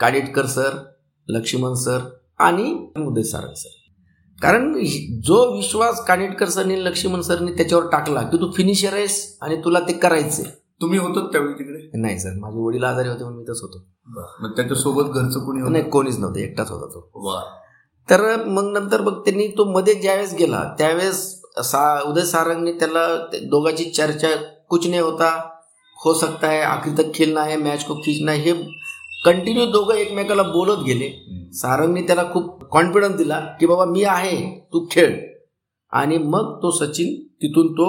[0.00, 0.70] काडिटकर सर
[1.28, 1.98] लक्ष्मण सर
[2.38, 3.68] आणि उदय सारंग सर
[4.42, 4.72] कारण
[5.24, 9.92] जो विश्वास कानिटकर सरनी लक्ष्मण सरनी त्याच्यावर टाकला की तू फिनिशर आहेस आणि तुला ते
[9.92, 10.44] करायचंय.
[10.80, 12.00] तुम्ही होतात त्यावेळी तिकडे?
[12.00, 13.86] नाही सर माझे वडील आजारी होते म्हणून मी तसं होतो.
[14.40, 17.40] मग त्याच्यासोबत घरचं कोणी नाही होतं कोणीच नव्हतं एकटाच होता तो.
[18.10, 23.38] तर मग नंतर मग त्यांनी तो मध्ये ज्यावेळेस गेला त्यावेळेस सा उदय सारंगने त्याला ते
[23.48, 24.28] दोघांची चर्चा
[24.70, 25.28] कुछ नाही होता
[25.98, 28.52] हो सकता है आखिर तक खेलना है मॅच को खींचना है हे
[29.24, 31.08] कंटिन्यू दोघं एकमेकाला बोलत गेले.
[31.52, 34.36] सारंगने त्याला खूप कॉन्फिडन्स दिला की बाबा मी आहे
[34.72, 35.14] तू खेळ.
[35.92, 37.86] आणि मग तो सचिन तिथून तो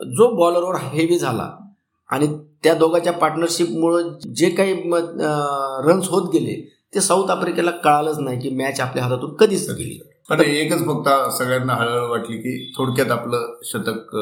[0.00, 1.50] जो बॉलरवर हेवी झाला.
[2.10, 2.26] आणि
[2.64, 4.72] त्या दोघांच्या पार्टनरशिपमुळं जे काही
[5.86, 6.60] रन्स होत गेले
[6.94, 9.98] ते साऊथ आफ्रिकेला कळालंच नाही की मॅच आपल्या हातातून कधीच गेली.
[10.30, 11.08] पण एकच फक्त
[11.38, 14.16] सगळ्यांना हळहळ वाटली की थोडक्यात आपलं शतक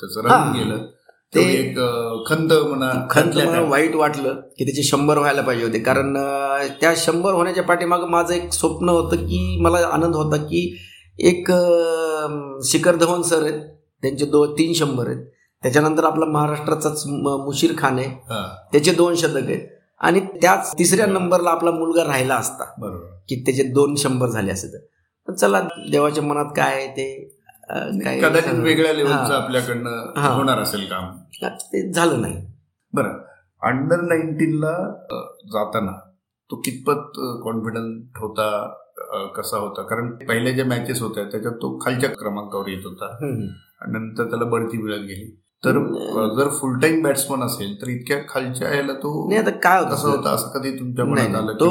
[0.00, 0.20] त्याचं.
[0.24, 0.76] रन गेलं.
[1.34, 1.76] ते एक
[2.26, 3.36] खंत म्हणा खंत.
[3.70, 5.78] वाईट वाटलं की त्याचे शंभर व्हायला पाहिजे होते.
[5.78, 6.14] कारण
[6.80, 10.78] त्या शंभर होण्याच्या पाठीमागं माझं एक स्वप्न होतं की मला आनंद होता की
[11.18, 11.48] एक
[12.64, 13.60] शिखर धवन सर आहेत.
[14.02, 15.26] त्यांचे दो तीन शंभर आहेत.
[15.62, 18.10] त्याच्यानंतर आपला महाराष्ट्राचाच मुशीर खान आहे.
[18.72, 19.68] त्याचे दोन शतक आहेत.
[20.00, 22.64] आणि त्याच तिसऱ्या नंबरला आपला मुलगा राहिला असता.
[22.78, 23.06] बरोबर.
[23.28, 24.78] की त्याचे दोन शंभर झाले असते तर.
[25.28, 25.60] चला
[25.90, 27.06] देवाच्या मनात काय आहे ते
[28.22, 28.92] कदाचित वेगळ्या.
[28.92, 30.20] लेवलचं आपल्याकडनं.
[30.34, 31.16] होणार असेल काम.
[31.72, 32.46] ते झालं नाही.
[32.92, 33.18] बरं.
[33.62, 34.72] अंडर नाईन्टीनला
[35.52, 35.92] जाताना
[36.50, 38.48] तो कितपत कॉन्फिडंट होता
[39.36, 39.82] कसा होता?
[39.82, 43.16] कारण पहिल्या ज्या मॅचेस होत्या त्याच्यात तो खालच्या क्रमांकावर येत होता.
[43.88, 45.30] नंतर त्याला बढती मिळत गेली.
[45.64, 45.78] तर
[46.36, 50.18] जर फुल टाइम बॅट्समन असेल तर इतक्या खालच्या याला तो नाही आता काय कसं होतं
[50.18, 50.30] होतं?
[50.30, 51.52] असं कधी तुमच्या मनात आलं.
[51.52, 51.68] तो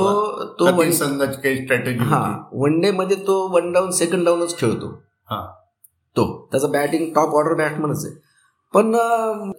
[0.60, 2.50] तो कधी संघाची काही स्ट्रॅटेजी हा.
[2.54, 5.04] वन डे मध्ये तो वन डाऊन सेकंड डाऊनच खेळतो.
[5.30, 5.46] हा.
[6.16, 6.48] तो.
[6.52, 8.16] त्याचा बॅटिंग टॉप ऑर्डर बॅट्समनच आहे.
[8.74, 8.96] पण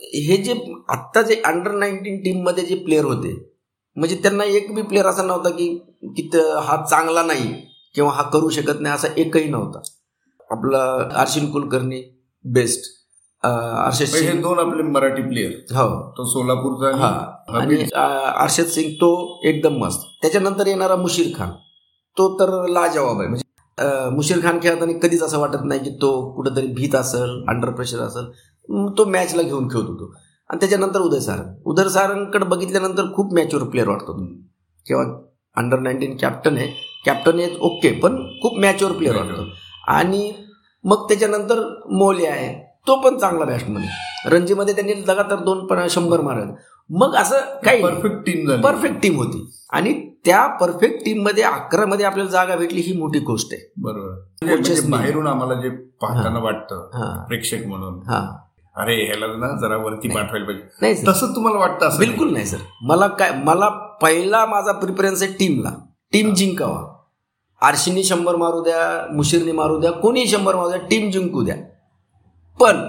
[0.02, 3.50] हे जे आत्ता जे अंडर नाईन्टीन टीममध्ये जे प्लेअर होते
[3.96, 5.68] म्हणजे त्यांना एक बी प्लेअर असा नव्हता की
[6.04, 6.30] की
[6.62, 7.54] हा चांगला नाही
[7.94, 9.80] किंवा हा करू शकत नाही असा एकही नव्हता.
[10.50, 12.02] आपला आर्शिन कुलकर्णी
[12.44, 12.82] बेस्ट
[13.44, 15.88] अर्षद हे सिंग दोन आपले मराठी प्लेअर हो.
[16.16, 17.11] तो सोलापूरचा हा.
[17.59, 19.11] आणि अर्षद सिंग तो
[19.48, 20.07] एकदम मस्त.
[20.22, 21.50] त्याच्यानंतर येणारा मुशीर खान.
[22.16, 23.28] तो तर लाजवाब आहे.
[23.28, 28.00] म्हणजे मुशीर खान खेळताना कधीच असं वाटत नाही की तो कुठेतरी भीत असेल अंडर प्रेशर
[28.00, 28.30] असेल.
[28.98, 30.12] तो मॅचला घेऊन खेळत होतो.
[30.50, 31.54] आणि त्याच्यानंतर उदय सारंग.
[31.66, 34.12] उदय सारंगकडे बघितल्यानंतर खूप मॅच्युअर प्लेअर वाटतो
[34.87, 35.04] किंवा
[35.57, 36.66] अंडर नाईन्टीन कॅप्टन आहे.
[37.07, 39.42] कॅप्टन आहे ओके पण खूप मॅच्युअर प्लेअर वाटतो
[39.92, 40.33] आणि
[40.85, 42.63] मग त्याच्यानंतर मोले आहे.
[42.86, 43.88] तो पण चांगला बॅट्समन आहे
[44.30, 46.46] रणजीमध्ये त्यांनी लगातार दोन पण शंभर मारत.
[46.90, 49.50] मग असं काही परफेक्ट टीम परफेक्ट टीम होती.
[49.70, 53.72] आणि त्या परफेक्ट टीममध्ये अकरा मध्ये आपल्याला जागा भेटली ही मोठी गोष्ट आहे.
[53.76, 54.08] बरोबर.
[54.42, 54.88] म्हणजे- म्हणजे.
[54.88, 56.90] बाहेरून आम्हाला जे पाहताना वाटतं
[57.26, 57.94] प्रेक्षक म्हणून.
[57.94, 58.36] हा.
[58.76, 60.64] अरे ह्याला ना जरा वरती पाठवायला पाहिजे.
[60.80, 62.44] नाही तसं तुम्हाला वाटतं बिलकुल नाही?
[62.44, 63.68] सर मला काय मला
[64.02, 65.70] पहिला माझा प्रिफरन्स आहे टीमला
[66.12, 66.94] टीम जिंकावा.
[67.66, 71.56] आरशीने शंभर मारू द्या मुशीरने मारू द्या कोणी शंभर मारू द्या टीम जिंकू द्या.
[72.58, 72.82] पण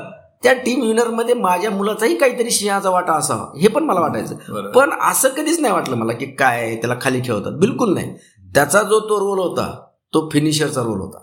[0.43, 4.71] त्या टीम विनरमध्ये माझ्या मुलाचाही काहीतरी सिंहाचा वाटा असावा हे पण मला वाटायचं.
[4.71, 8.13] पण असं कधीच नाही वाटलं मला की काय त्याला खाली खेळतात बिलकुल नाही
[8.53, 9.67] त्याचा जो तो रोल होता
[10.13, 11.19] तो फिनिशरचा रोल होता.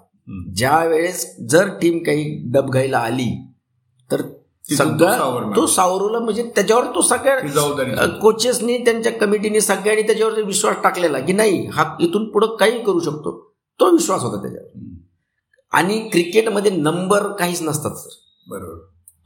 [0.57, 3.31] ज्या वेळेस जर टीम काही डबघाईला आली
[4.11, 4.23] तर
[4.65, 5.17] सगळा.
[5.57, 11.67] तो सावरवला म्हणजे त्याच्यावर तो सगळ्या कोचेसनी त्यांच्या कमिटीने सगळ्यांनी त्याच्यावर विश्वास टाकलेला की नाही
[11.67, 13.39] हा इथून पुढं काही करू शकतो
[13.81, 14.81] तो विश्वास होता त्याच्यावर.
[15.73, 18.79] आणि क्रिकेटमध्ये नंबर काहीच नसतात सर बरोबर.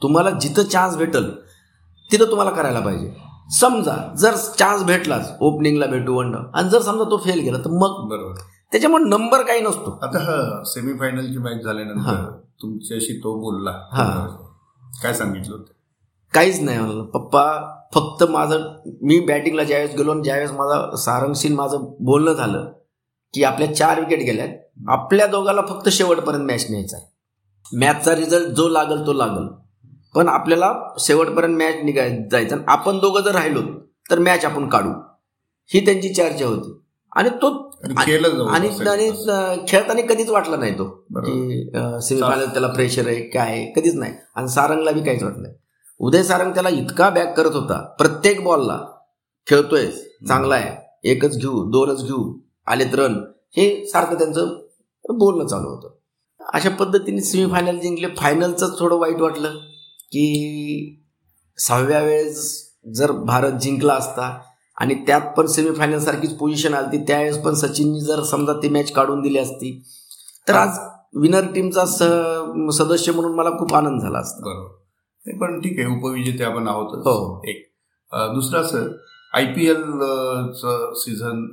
[0.03, 1.31] तुम्हाला जिथं चान्स भेटल
[2.13, 3.15] तिथं तुम्हाला करायला पाहिजे.
[3.61, 8.09] समजा जर चान्स भेटलाच ओपनिंगला भेटू वन आणि जर समजा तो फेल गेला तर मग?
[8.09, 8.35] बरोबर.
[8.73, 9.99] त्याच्यामुळे नंबर काही नसतो.
[10.03, 12.39] आता हा सेमीफायनलची मॅच झाल्यानंतर.
[12.63, 13.71] तुमच्याशी तो बोलला.
[13.71, 14.37] हा.
[15.03, 15.73] काय सांगितलं होतं?
[16.35, 17.05] काहीच नाही म्हणलं.
[17.05, 22.73] पप्पा फक्त माझं मी बॅटिंगला ज्यावेळेस गेलो आणि ज्यावेळेस माझा सारंगशीन माझं बोलणं झालं
[23.35, 24.49] की आपल्या चार विकेट गेल्यात
[24.89, 27.16] आपल्या दोघाला फक्त शेवटपर्यंत मॅच न्यायचा आहे.
[27.73, 29.47] मॅचचा रिझल्ट जो लागल तो लागल.
[30.15, 32.55] पण आपल्याला शेवटपर्यंत मॅच निघाय जायचं.
[32.57, 33.61] आणि आपण दोघं जर राहिलो
[34.11, 34.91] तर मॅच आपण काढू.
[35.71, 36.73] ही त्यांची चर्चा होती.
[37.17, 37.49] आणि तो
[38.55, 38.69] आणि
[39.69, 40.85] खेळताना कधीच वाटला नाही तो.
[41.27, 41.71] की
[42.03, 44.13] सेमीफायनल त्याला प्रेशर आहे काय आहे कधीच नाही.
[44.37, 45.55] आणि सारंगला बी काहीच वाटलं नाही.
[46.01, 47.81] उदय सारंग त्याला इतका बॅक करत होता.
[47.99, 48.79] प्रत्येक बॉलला
[49.47, 49.87] खेळतोय
[50.29, 50.75] चांगला आहे.
[51.11, 52.33] एकच घेऊ दोनच घेऊ
[52.67, 53.15] आलेत रन
[53.57, 54.55] हे सारखं त्यांचं
[55.19, 55.96] बोलणं चालू होतं.
[56.55, 58.09] अशा पद्धतीने सेमीफायनल जिंकले.
[58.19, 59.57] फायनलचं थोडं वाईट वाटलं
[60.13, 61.03] की
[61.59, 62.43] सहाव्या वेळेस
[62.95, 64.39] जर भारत जिंकला असता
[64.77, 69.21] आणि त्यात पण सेमीफायनल सारखीच पोझिशन आली त्यावेळेस पण सचिननी जर समजा ती मॅच काढून
[69.23, 69.71] दिली असती
[70.49, 70.79] तर आज
[71.15, 74.45] विनर टीमचा स- सदस्य म्हणून मला खूप आनंद झाला असता.
[74.45, 75.39] बरोबर.
[75.41, 77.43] पण ठीक आहे उपविजेते आपण आहोतच हो.
[77.45, 77.65] एक
[78.35, 78.89] दुसरं असं
[79.35, 79.83] आय पी एल
[80.95, 81.45] सीझन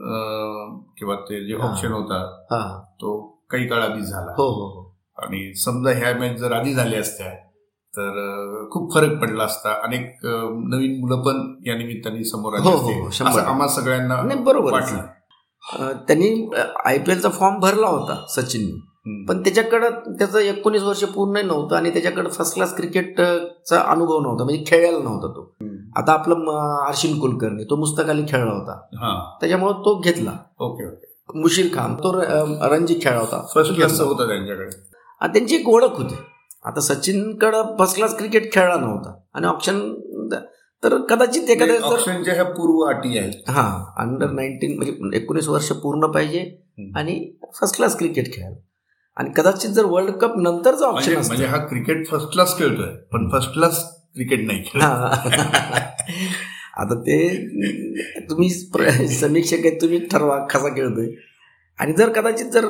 [0.97, 1.53] किंवा ते जे.
[1.53, 2.19] ऑप्शन होता
[2.51, 2.79] हा.
[3.01, 4.32] तो काही काळ आधी झाला.
[4.38, 4.83] हो हो हो.
[5.17, 7.28] आणि समजा ह्या मॅच जर आधी झाल्या असत्या
[7.93, 9.73] तर खूप फरक पडला असता.
[9.84, 10.15] अनेक
[10.67, 13.52] नवीन मुलं पण या निमित्ताने समोर आली हो, हो, शंभर असं टक्के.
[13.52, 14.71] आम्हा सगळ्यांना बरोबर.
[14.71, 15.93] वाटलं.
[16.08, 16.49] त्यांनी
[16.86, 19.26] आय पी एलचा फॉर्म भरला होता सचिननी.
[19.30, 24.43] पण त्याच्याकडं त्याचं एकोणीस वर्ष पूर्ण नव्हतं आणि त्याच्याकडे फर्स्ट क्लास क्रिकेटचा अनुभव नव्हता.
[24.43, 25.56] म्हणजे खेळायला नव्हता तो.
[25.95, 26.49] आता आपलं म,
[26.88, 28.80] आर्शिन कुलकर्णी तो मुस्तक अली खेळला होता.
[28.95, 29.38] हा.
[29.39, 30.32] त्याच्यामुळे तो घेतला.
[30.60, 31.39] Okay okay.
[31.39, 32.13] मुशीर खान तो
[32.71, 33.45] रणजी खेळला होता.
[33.56, 34.92] फर्स्ट होता त्यांच्याकडे.
[35.24, 36.16] आणि त्यांची एक ओळख होती.
[36.66, 39.14] आता सचिनकडं फर्स्ट क्लास क्रिकेट खेळला नव्हता.
[39.36, 39.80] आणि ऑप्शन
[40.84, 43.50] तर कदाचित एखाद्या ऑप्शनच्या ह्या पूर्व अटी आहेत.
[43.50, 43.64] हा
[43.98, 46.40] अंडर नाईन्टीन म्हणजे एकोणीस वर्ष पूर्ण पाहिजे.
[46.98, 47.16] आणि
[47.60, 48.56] फर्स्ट क्लास क्रिकेट खेळायला.
[49.18, 53.52] आणि कदाचित जर वर्ल्ड कप नंतरचा ऑप्शन म्हणजे हा क्रिकेट फर्स्ट क्लास खेळतोय पण फर्स्ट
[53.54, 53.84] क्लास
[54.16, 54.80] क्रिकेट नाही
[56.78, 57.18] आता ते
[58.30, 61.08] तुम्ही समीक्षक आहेत तुम्ही ठरवा कसा खेळतोय.
[61.80, 62.66] आणि जर कदाचित जर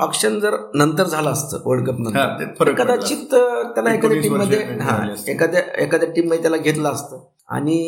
[0.00, 3.34] ऑप्शन जर नंतर झालं असतं वर्ल्ड कप नंतर कदाचित
[3.74, 4.96] त्याला एखाद्या टीममध्ये हा
[5.28, 7.18] एखाद्या एखाद्या टीममध्ये त्याला घेतलं असतं.
[7.48, 7.78] आणि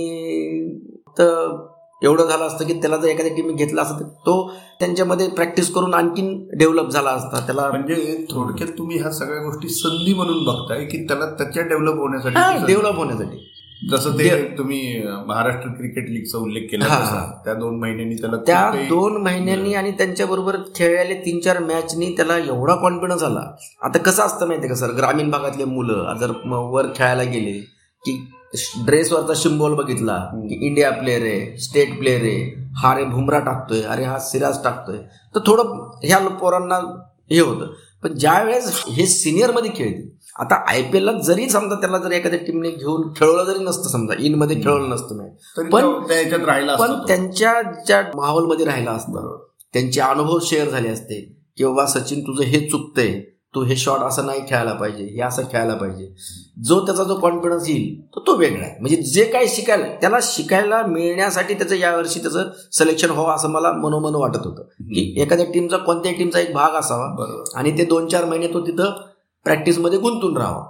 [2.03, 4.35] एवढं झालं असतं की त्याला जर एखाद्या टीम घेतला असतं तो
[4.81, 7.41] त्यांच्यामध्ये प्रॅक्टिस करून आणखीन डेव्हलप झाला असता.
[7.47, 12.67] त्याला म्हणजे थोडक्यात तुम्ही ह्या सगळ्या गोष्टी संधी म्हणून बघताय की त्याला त्याच्या डेव्हलप होण्यासाठी
[12.67, 13.47] डेव्हलप होण्यासाठी.
[13.81, 14.81] जसं ते तुम्ही
[15.27, 16.87] महाराष्ट्र क्रिकेट लीगचा उल्लेख केला
[17.45, 22.75] त्या दोन महिन्यांनी त्याला त्या दोन महिन्यांनी आणि त्यांच्याबरोबर खेळायला तीन चार मॅचनी त्याला एवढा
[22.83, 23.45] कॉन्फिडन्स आला.
[23.83, 24.91] आता कसं असतं माहितीये का सर?
[24.97, 27.59] ग्रामीण भागातले मुलं जर वर खेळायला गेले
[28.05, 28.17] की
[28.87, 34.05] ड्रेसवरचा शिंबॉल बघितला की इंडिया प्लेअर आहे स्टेट प्लेअर आहे हा रे भुमरा टाकतोय अरे
[34.05, 34.99] हा सिराज टाकतोय
[35.35, 36.77] तर थोडं ह्या पोरांना
[37.31, 37.73] हे होतं.
[38.03, 42.39] पण ज्या वेळेस हे सिनियरमध्ये खेळते आता आय पी एलला जरी समजा त्याला जर एखाद्या
[42.39, 45.85] टीमने घेऊन खेळवलं जरी नसतं समजा इनमध्ये खेळवलं नसतं नाही पण
[46.45, 49.37] राहिला पण त्यांच्या ज्या माहोलमध्ये राहिला असतं
[49.73, 51.21] त्यांचे अनुभव शेअर झाले असते
[51.57, 53.21] किंवा सचिन तुझं हे चुकतंय
[53.55, 56.15] तू हे शॉट असं नाही खेळायला पाहिजे हे असं खेळायला पाहिजे.
[56.63, 58.77] जो त्याचा जो कॉन्फिडन्स येईल तो तो वेगळा आहे.
[58.81, 64.15] म्हणजे जे काही शिकायला त्याला शिकायला मिळण्यासाठी त्याचं यावर्षी त्याचं सिलेक्शन व्हावं असं मला मनोमन
[64.15, 64.63] वाटत होतं.
[64.63, 67.33] की एखाद्या टीमचा कोणत्याही टीमचा एक भाग असावा.
[67.55, 68.93] आणि ते दोन चार महिने तो तिथं
[69.45, 70.65] प्रॅक्टिसमध्ये गुंतून राहावा.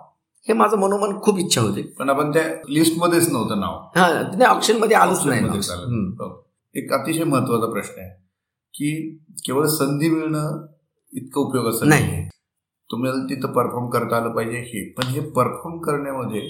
[0.49, 1.83] हे माझं मनोमन खूप इच्छा होती.
[1.83, 3.75] पण आपण त्या लिस्टमध्येच नव्हतं नाव.
[3.97, 6.47] हा नाही ऑप्शनमध्ये आलोच नाही हो.
[6.75, 8.11] एक अतिशय महत्त्वाचा प्रश्न आहे
[8.75, 10.67] की केवळ संधी मिळणं
[11.13, 12.29] इतकं उपयोगाचं नाही.
[12.91, 14.93] तुम्हाला तिथं परफॉर्म करता आलं पाहिजे हे.
[14.93, 16.49] पण हे परफॉर्म करण्यामध्ये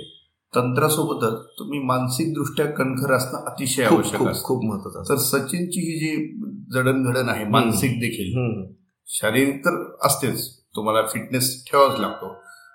[0.56, 4.44] तंत्रासोबतच तुम्ही मानसिक दृष्ट्या कणखर असणं अतिशय आवश्यक असतं.
[4.44, 6.38] खूप महत्वाचं तर सचिनची ही जी
[6.74, 8.64] जडणघडण आहे मानसिक देखील
[9.06, 10.59] शारीरिक तर असतेच.
[10.76, 12.34] तुम्हाला फिटनेस ठेवाच लागतो.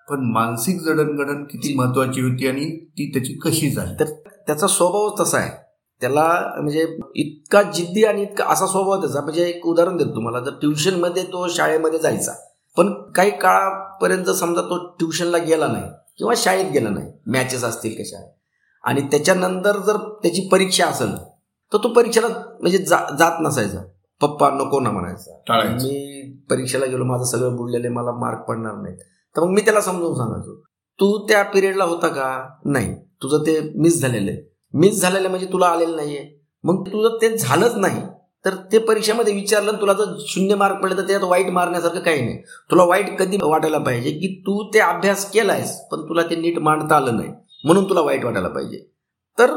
[0.10, 3.93] पण मानसिक जडणघडण किती महत्वाची होती आणि ती त्याची कशी झाली?
[3.99, 4.05] तर
[4.47, 5.51] त्याचा स्वभावच तसा आहे.
[6.01, 9.21] त्याला म्हणजे इतका जिद्दी आणि इतका असा स्वभाव त्याचा.
[9.21, 10.39] म्हणजे एक उदाहरण देतो तुम्हाला.
[10.39, 12.31] जर ट्युशनमध्ये तो शाळेमध्ये जायचा.
[12.77, 15.84] पण काही काळापर्यंत समजा तो ट्युशनला गेला नाही
[16.17, 17.12] किंवा शाळेत गेला नाही.
[17.27, 18.31] मॅचेस असतील कशा
[18.84, 21.15] आणि त्याच्यानंतर जर त्याची परीक्षा असेल
[21.73, 22.27] तर तो परीक्षेला
[22.60, 23.79] म्हणजे जा जात नसायचा.
[24.21, 25.38] पप्पा नको ना म्हणायचा.
[25.84, 28.95] मी परीक्षेला गेलो माझं सगळं बुडलेलं मला मार्क पडणार नाही
[29.36, 30.56] तर मग मी त्याला समजून सांगायचो
[30.99, 32.47] तू त्या पिरियडला होता का?
[32.65, 34.41] नाही तुझं ते मिस झालेलं आहे.
[34.73, 36.41] मिस झालेलं म्हणजे तुला आलेलं नाहीये.
[36.63, 38.01] मग तुझं ते झालंच नाही.
[38.45, 42.38] तर ते परीक्षेमध्ये विचारलं तुला जर शून्य मार्क पडले तर त्यात वाईट मारण्यासारखं काही नाही.
[42.71, 46.95] तुला वाईट कधी वाटायला पाहिजे की तू ते अभ्यास केलायस पण तुला ते नीट मांडता
[46.95, 47.30] आलं नाही.
[47.63, 48.91] म्हणून तुला वाईट वाटायला पाहिजे.
[49.39, 49.51] तर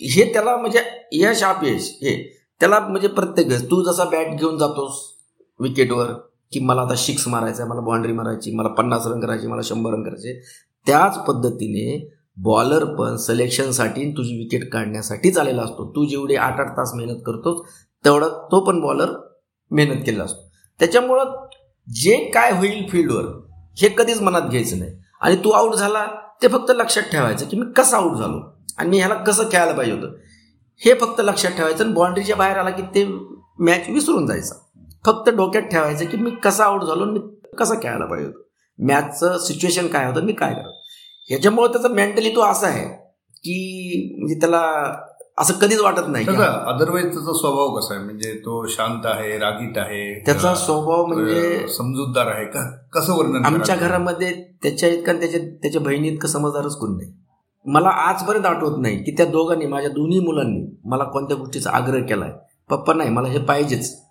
[0.00, 2.41] हे त्याला म्हणजे यश अपयश हे.
[2.62, 5.16] त्याला म्हणजे प्रत्येक तू जसा बॅट घेऊन जातोस
[5.60, 6.06] विकेटवर
[6.52, 10.02] की मला आता सिक्स मारायचा मला बाउंड्री मारायची मला पन्नास रन करायची मला शंभर रन
[10.02, 10.42] करायचे
[10.86, 15.90] त्याच पद्धतीने बॉलर पण सिलेक्शनसाठी तुझी विकेट काढण्यासाठीच आलेला असतो.
[15.90, 17.66] तू जेवढे आठ आठ तास मेहनत करतोस
[18.04, 19.10] तेवढा तो पण बॉलर
[19.70, 20.50] मेहनत केलेला असतो.
[20.78, 21.46] त्याच्यामुळं
[21.94, 23.24] जे काय होईल फील्डवर
[23.78, 24.90] हे कधीच मनात घ्यायचं नाही.
[25.20, 26.06] आणि तू आऊट झाला
[26.42, 28.56] ते फक्त लक्षात ठेवायचं की मी कसं आऊट झालो?
[28.78, 30.12] आणि मी ह्याला कसं खेळायला पाहिजे होतं?
[30.82, 33.04] हे फक्त लक्षात ठेवायचं आणि बाउंड्रीच्या बाहेर आला की ते
[33.58, 34.54] मॅच विसरून जायचं.
[35.06, 37.20] फक्त डोक्यात ठेवायचं की मी कसा आऊट झालो मी
[37.58, 38.40] कसं खेळायला पाहिजे होतं.
[38.78, 40.70] मॅचचं सिच्युएशन काय होतं मी काय करतो.
[41.28, 42.84] ह्याच्यामुळे त्याचा मेंटली तो असा आहे
[43.44, 44.60] की म्हणजे त्याला
[45.38, 48.04] असं कधीच वाटत नाही अदरवाईज त्याचा स्वभाव कसा आहे?
[48.04, 50.02] म्हणजे तो शांत आहे रागीत आहे?
[50.26, 52.44] त्याचा स्वभाव म्हणजे समजूतदार आहे?
[52.44, 57.12] का कसं वर्णन आमच्या घरामध्ये त्याच्या इतकं त्याच्या त्याच्या बहिणी इतकं समजदारच कोण नाही.
[57.66, 62.32] मला आजपर्यंत आठवत नाही की त्या दोघांनी माझ्या दोन्ही मुलांनी मला कोणत्या गोष्टीचा आग्रह केलाय.
[62.70, 64.02] पप्पा नाही मला हे पाहिजेच.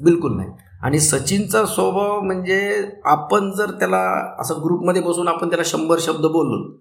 [0.00, 0.48] बिलकुल नाही.
[0.82, 6.78] आणि सचिनचा स्वभाव म्हणजे आपण जर त्याला असं ग्रुपमध्ये बसून आपण त्याला शंभर शब्द बोललो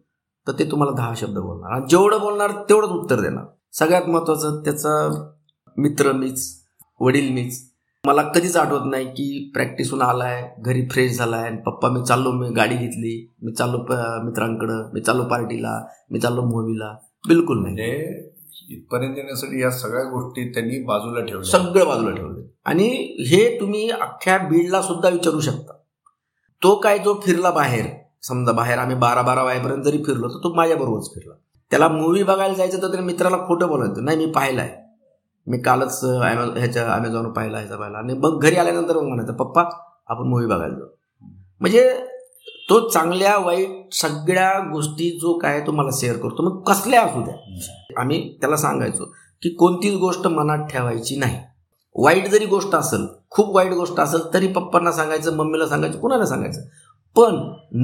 [0.47, 1.71] तर ते तुम्हाला दहा शब्द बोलणार.
[1.71, 3.43] आणि जेवढं बोलणार तेवढंच उत्तर देणार.
[3.73, 5.23] सगळ्यात महत्वाचं त्याचा
[5.77, 6.63] मित्र मीच
[6.99, 7.68] वडील मीच
[8.07, 12.75] मला कधीच आठवत नाही की प्रॅक्टिसहून आलाय घरी फ्रेश झालाय पप्पा मी चाललो मी गाडी
[12.75, 13.77] घेतली मी चाललो
[14.25, 16.95] मित्रांकडं मी चाललो पार्टीला मी चाललो मूवीला
[17.27, 17.73] बिलकुल नाही.
[17.73, 18.29] म्हणजे
[18.69, 21.49] इथपर्यंत येण्यासाठी या सगळ्या गोष्टी त्यांनी बाजूला ठेवल्या.
[21.51, 22.41] सगळं बाजूला ठेवले.
[22.65, 22.87] आणि
[23.29, 25.73] हे तुम्ही अख्ख्या बीडला सुद्धा विचारू शकता.
[26.61, 27.85] तो काय जो फिरला बाहेर
[28.23, 31.33] समजा बाहेर आम्ही बारा बारा वाजेपर्यंत जरी फिरलो तर तो माझ्याबरोबरच फिरला.
[31.71, 34.05] त्याला मूवी बघायला जायचं तर त्याने मित्राला खोटं बोलायचं.
[34.05, 34.77] नाही मी पाहिलाय.
[35.49, 37.97] मी कालच ह्याच्या ॲमेझॉनवर पाहिला ह्याचा पाहिला.
[37.97, 39.63] आणि मग घरी आल्यानंतर मग म्हणायचं पप्पा
[40.07, 40.87] आपण मूवी बघायला जाऊ.
[41.61, 41.89] म्हणजे
[42.69, 46.43] तो चांगल्या वाईट सगळ्या गोष्टी जो काय तो मला शेअर करतो.
[46.43, 48.01] मग कसल्या असू द्या.
[48.01, 49.05] आम्ही त्याला सांगायचो
[49.41, 51.37] की कोणतीच गोष्ट मनात ठेवायची नाही.
[51.95, 56.61] वाईट जरी गोष्ट असेल खूप वाईट गोष्ट असेल तरी पप्पांना सांगायचं मम्मीला सांगायचं कुणाला सांगायचं?
[57.15, 57.35] पण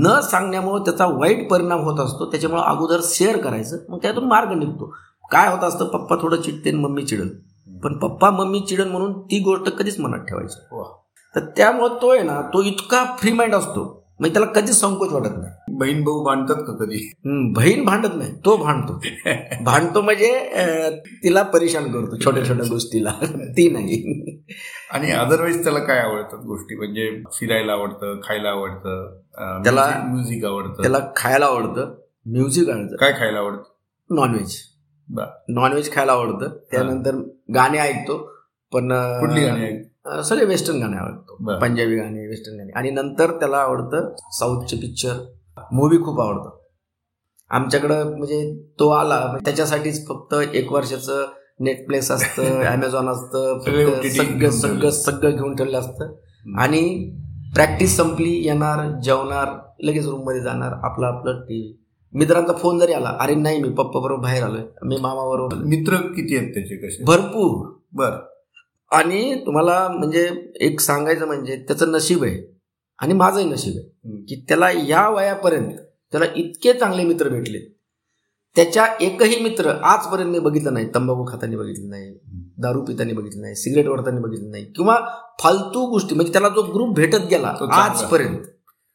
[0.03, 4.93] न सांगण्यामुळे त्याचा वाईट परिणाम होत असतो त्याच्यामुळे अगोदर शेअर करायचं मग त्यातून मार्ग निघतो.
[5.31, 7.27] काय होत असतं पप्पा थोडं चिडते मम्मी चिडल.
[7.85, 10.59] पण पप्पा मम्मी चिडन म्हणून ती गोष्ट कधीच मनात ठेवायची.
[11.35, 14.05] तर त्यामुळे तो आहे ना तो इतका फ्री माइंड असतो.
[14.19, 15.75] म्हणजे त्याला कधीच संकोच वाटत नाही.
[15.77, 17.13] बहीण भाऊ बांधतात का कधी?
[17.25, 19.01] बहीण भांडत नाही तो भांडतो.
[19.63, 20.49] भांडतो म्हणजे
[21.23, 23.11] तिला परेशान करतो छोट्या छोट्या गोष्टीला.
[23.51, 24.29] ती नाही.
[24.91, 26.75] आणि अदरवाईज त्याला काय आवडतात गोष्टी?
[26.75, 29.19] म्हणजे फिरायला आवडतं खायला आवडतं
[29.63, 30.81] त्याला- म्युझिक- आवडतं.
[30.81, 31.95] त्याला खायला आवडतं
[32.25, 32.95] म्युझिक आवडतं.
[32.95, 34.15] काय खायला आवडतं?
[34.15, 34.74] नॉनव्हेज.
[35.49, 36.49] नॉनव्हेज खायला आवडतं.
[36.71, 37.15] त्यानंतर
[37.55, 38.17] गाणे ऐकतो.
[38.73, 38.89] पण
[39.19, 39.83] कुठली गाणी
[40.23, 41.59] सगळे वेस्टर्न गाणे आवडतो.
[41.59, 42.71] पंजाबी गाणे वेस्टर्न गाणे.
[42.75, 45.17] आणि नंतर त्याला आवडतं साऊथचे पिक्चर
[45.71, 46.49] मूवी खूप आवडतं.
[47.49, 51.25] आमच्याकडं म्हणजे तो आला त्याच्यासाठीच फक्त एक वर्षाचं
[51.59, 56.13] नेटफ्लिक्स असतं अमेझॉन असतं सगळे सगळं सगळं घेऊन ठेवलं असतं.
[56.59, 57.11] आणि
[57.55, 59.47] प्रॅक्टिस संपली येणार जेवणार
[59.83, 61.84] लगेच रूममध्ये जाणार आपलं आपलं टीव्ही
[62.15, 65.95] मित्रांचा फोन जरी आला अरे नाही मी पप्पा बरोबर बाहेर आलोय मी मामा बरोबर मित्र
[65.95, 67.03] किती आहेत त्याचे कसे?
[67.03, 67.67] भरपूर.
[67.93, 68.11] बर.
[68.91, 70.29] आणि तुम्हाला म्हणजे
[70.61, 72.37] एक सांगायचं म्हणजे त्याचं नशीब आहे
[72.99, 75.71] आणि माझंही नशीब आहे की त्याला या वयापर्यंत
[76.13, 77.59] त्याला इतके चांगले मित्र भेटले.
[78.55, 80.87] त्याच्या एकही मित्र आजपर्यंत मी बघितलं नाही.
[80.95, 82.13] तंबाखू खाताना बघितलं नाही
[82.57, 84.95] दारू पिताना बघितलं नाही सिगरेट ओढताना बघितलं नाही किंवा
[85.43, 87.53] फालतू गोष्टी म्हणजे त्याला जो ग्रुप भेटत गेला.
[87.71, 88.39] आजपर्यंत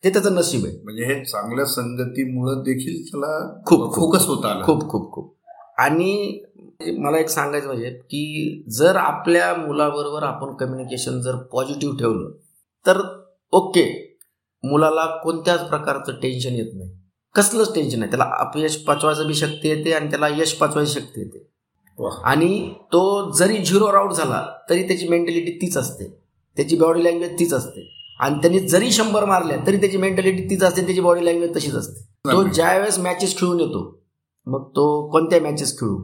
[0.04, 0.76] ते त्याचं नशीब आहे.
[0.84, 4.64] म्हणजे हे चांगल्या संगतीमुळे देखील त्याला खूप फोकस होता आला.
[4.64, 5.34] खूप खूप खूप.
[5.78, 6.42] आणि
[6.98, 12.30] मला एक सांगायचं म्हणजे की जर आपल्या मुलाबरोबर आपण कम्युनिकेशन जर पॉझिटिव्ह ठेवलं
[12.86, 13.00] तर
[13.52, 14.16] ओके
[14.64, 16.90] मुलाला कोणत्याच प्रकारचं टेन्शन येत नाही.
[17.34, 18.10] कसलंच टेन्शन नाही.
[18.10, 21.48] त्याला अपयश पाचवायचं बी शक्ती येते आणि त्याला यश पाचवायची शक्ती येते.
[22.24, 26.20] आणि तो जरी झिरो आउट झाला तरी त्याची मेंटॅलिटी तीच असते.
[26.56, 27.99] त्याची बॉडी लँग्वेज तीच असते.
[28.20, 32.00] आणि त्यांनी जरी शंभर मारल्या तरी त्याची मेंटॅलिटी तीच असते त्याची बॉडी लँग्वेज तशीच असते.
[32.32, 34.00] तो ज्यावेळेस मॅचेस खेळून येतो
[34.46, 35.96] मग तो कोणत्या मॅचेस खेळू?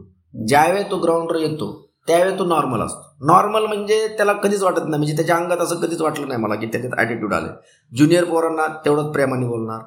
[0.47, 3.25] ज्यावेळेस तो ग्राउंडवर येतो त्यावेळेस तो नॉर्मल असतो.
[3.27, 6.65] नॉर्मल म्हणजे त्याला कधीच वाटत नाही म्हणजे त्याच्या अंगात असं कधीच वाटलं नाही मला की
[6.65, 7.53] त्याच्यात ॲटिट्यूड आलं
[7.91, 9.81] ज्युनियर पोरांना तेवढंच प्रेमाने बोलणार.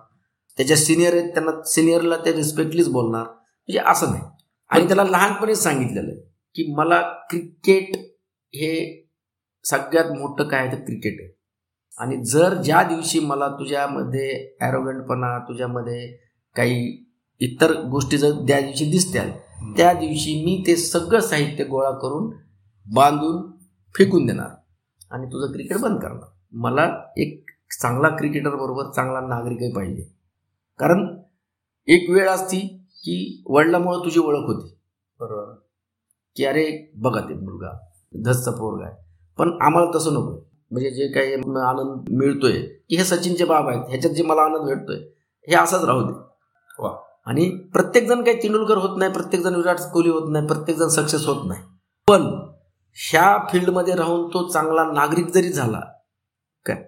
[0.58, 3.22] त्याच्या सिनियर आहेत त्यांना सिनियरला ते रिस्पेक्टलीच बोलणार.
[3.22, 4.22] म्हणजे असं नाही.
[4.68, 6.20] आणि त्याला लहानपणीच सांगितलेलं आहे
[6.54, 7.96] की मला क्रिकेट
[8.54, 8.72] हे
[9.64, 11.39] सगळ्यात मोठं काय आहे तर क्रिकेट आहे.
[12.00, 16.16] आणि जर ज्या दिवशी मला तुझ्यामध्ये ॲरोगंटपणा तुझ्यामध्ये
[16.56, 17.06] काही
[17.40, 19.30] इतर गोष्टी जर त्या दिवशी दिसत्याल
[19.76, 22.30] त्या दिवशी मी ते सगळं साहित्य गोळा करून
[22.94, 23.50] बांधून
[23.98, 24.48] फेकून देणार
[25.10, 26.28] आणि तुझं क्रिकेट बंद करणार.
[26.52, 27.50] मला एक
[27.82, 30.02] चांगला क्रिकेटर बरोबर चांगला नागरिकही पाहिजे.
[30.78, 31.18] कारण
[31.86, 32.60] एक वेळ असती
[32.92, 34.78] की वडिलामुळे तुझी ओळख होती.
[35.20, 35.54] बरोबर.
[36.36, 37.78] की अरे बघा ते मुलगा
[38.24, 38.96] धसचा पोरगा आहे.
[39.38, 44.14] पण आम्हाला तसं नको म्हणजे जे काही आनंद मिळतोय की हे सचिनचे बाब आहेत ह्याच्यात
[44.14, 44.96] जे मला आनंद भेटतोय
[45.48, 46.12] हे असंच राहू दे
[46.78, 46.94] वा.
[47.26, 50.88] आणि प्रत्येक जण काही तेंडुलकर होत नाही प्रत्येक जण विराट कोहली होत नाही प्रत्येक जण
[50.88, 51.62] सक्सेस होत नाही
[52.08, 52.22] पण
[52.96, 55.80] ह्या फील्डमध्ये राहून तो चांगला नागरिक जरी झाला
[56.66, 56.82] काय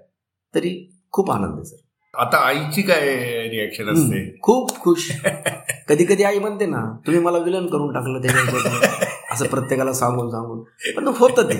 [0.54, 0.70] तरी
[1.12, 1.80] खूप आनंद आहे सर
[2.14, 3.00] आता आईची काय
[3.48, 5.10] रिॲक्शन असते खूप खुश
[5.88, 8.90] कधी कधी आई म्हणते ना तुम्ही मला विलन करून टाकलं त्याच्या.
[9.32, 10.62] असं प्रत्येकाला सांगून सांगून.
[10.96, 11.54] पण होतं ते.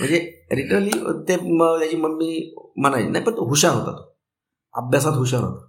[0.00, 0.18] म्हणजे
[0.52, 0.90] रिटर्नली
[1.28, 4.12] ते त्याची मम्मी म्हणायची नाही पण तो हुशार होता तो.
[4.74, 5.64] अभ्यासात हुशार होता.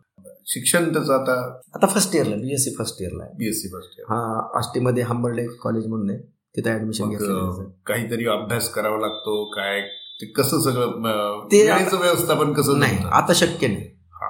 [0.45, 1.33] शिक्षण त्याचं आता
[1.75, 4.19] आता फर्स्ट इयरला बीएससी फर्स्ट इयरला बीएससी फर्स्ट हा
[4.57, 6.19] आष्टीमध्ये हंबर्डे कॉलेज म्हणून आहे.
[6.57, 9.81] तिथे ऍडमिशन घेतलं काहीतरी अभ्यास करावा लागतो काय
[10.21, 11.61] ते कसं सगळं ते
[11.97, 12.97] व्यवस्थापन कसं नाही?
[13.11, 13.89] आता शक्य नाही.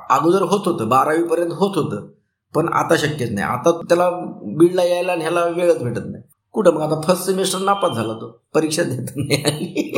[0.10, 2.08] अगोदर होत होतं बारावी पर्यंत होत होतं
[2.54, 3.48] पण आता शक्यच नाही.
[3.48, 4.10] आता त्याला
[4.58, 6.24] बीडला यायला आणि ह्याला वेळच भेटत नाही.
[6.58, 8.42] कुठं मग आता फर्स्ट सेमिस्टर नापास झाला तो.
[8.54, 9.92] परीक्षा देत नाही.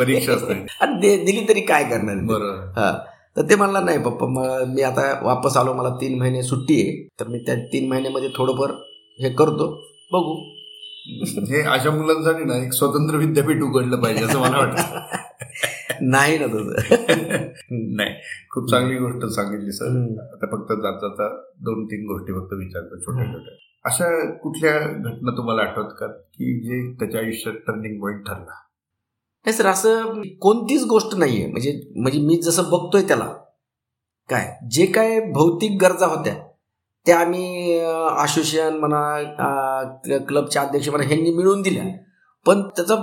[1.02, 2.26] दे- दिली तरी काय करणार ते?
[2.26, 2.72] बरं.
[2.72, 3.06] हा.
[3.38, 7.08] तर ते म्हणला नाही पप्पा म- मी आता वापस आलो मला तीन महिने सुट्टी आहे.
[7.20, 8.72] तर मी त्या तीन महिन्यामध्ये थोडंफार
[9.20, 9.82] हे करतो.
[10.12, 10.50] बघू.
[11.40, 15.00] हे अशा मुलांसाठी ना एक स्वतंत्र विद्यापीठ उघडलं पाहिजे असं मला वाटतं.
[16.02, 16.96] नाही ना तसं.
[17.72, 18.10] नाही.
[18.52, 19.86] खूप चांगली गोष्ट सांगितली सर.
[20.34, 23.69] आता फक्त जाता जाता दोन तीन गोष्टी फक्त विचारतो छोट्या छोट्या.
[23.86, 28.58] अशा कुठल्या घटना तुम्हाला आठवत का की जे त्याच्या आयुष्यात टर्निंग पॉईंट ठरला?
[29.46, 31.46] नाही सर असं कोणतीच गोष्ट नाहीये.
[31.48, 33.26] म्हणजे म्हणजे मी जसं बघतोय त्याला
[34.30, 36.34] काय जे काय भौतिक गरजा होत्या
[37.06, 41.84] त्या आम्ही असोसिएशन म्हणा क्लबचे अध्यक्ष म्हणा ह्यांनी मिळवून दिल्या.
[42.46, 42.96] पण त्याचा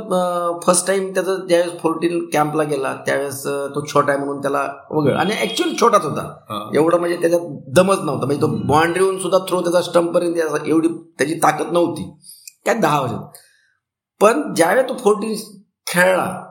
[0.67, 5.35] फर्स्ट टाइम त्याचा ज्यावेळेस फोर्टीन कॅम्पला गेला त्यावेळेस तो छोटा आहे म्हणून त्याला वगळ आणि
[5.43, 6.71] ऍक्च्युअली छोटाच होता.
[6.75, 8.27] एवढं म्हणजे त्याच्यात दमच नव्हता.
[8.27, 10.57] म्हणजे तो बाउंड्रीहून सुद्धा थ्रो त्याचा स्टंपपर्यंत यायचा.
[10.67, 12.11] एवढी त्याची ताकद नव्हती.
[12.67, 13.39] काय दहा वर्षात.
[14.21, 15.35] पण ज्यावेळेस तो फोर्टीन
[15.87, 16.43] खेळला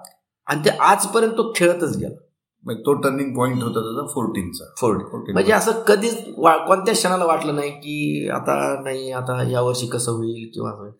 [0.48, 2.16] आणि ते आजपर्यंत तो खेळतच गेला.
[2.64, 7.70] मग तो टर्निंग पॉइंट होता त्याचा फोर्टीनचा फोर्ट म्हणजे असं कधीच कोणत्याच क्षणाला वाटलं नाही
[7.70, 10.92] की आता नाही आता यावर्षी कसं होईल किंवा होईल.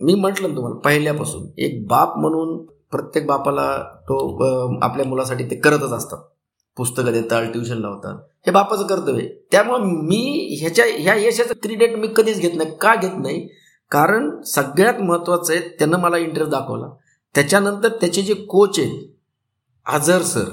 [0.00, 1.46] मी म्हटलं ना तुम्हाला पहिल्यापासून.
[1.58, 2.56] एक बाप म्हणून
[2.90, 3.66] प्रत्येक बापाला
[4.08, 4.16] तो
[4.82, 6.18] आपल्या मुलासाठी ते करतच असतात.
[6.76, 9.28] पुस्तकं देतात ट्युशन लावतात हे बापाचं कर्तव्य आहे.
[9.52, 12.70] त्यामुळं मी ह्याच्या ह्या यशाचं क्रेडिट मी कधीच घेत नाही.
[12.80, 13.48] का घेत नाही?
[13.90, 16.86] कारण सगळ्यात महत्वाचं आहे त्यानं मला इंटरेस्ट दाखवला.
[17.34, 19.02] त्याच्यानंतर त्याचे जे कोच आहेत
[19.86, 20.48] आझर सर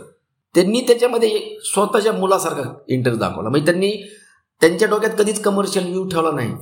[0.55, 3.49] त्यांनी त्याच्यामध्ये स्वतःच्या मुलासारखा इंटरेस्ट दाखवला.
[3.49, 3.91] म्हणजे त्यांनी
[4.61, 6.53] त्यांच्या डोक्यात कधीच कमर्शियल व्ह्यू ठेवला नाही.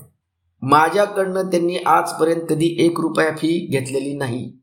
[0.62, 4.53] माझ्याकडनं त्यांनी आजपर्यंत कधी एक रुपया फी घेतलेली नाही.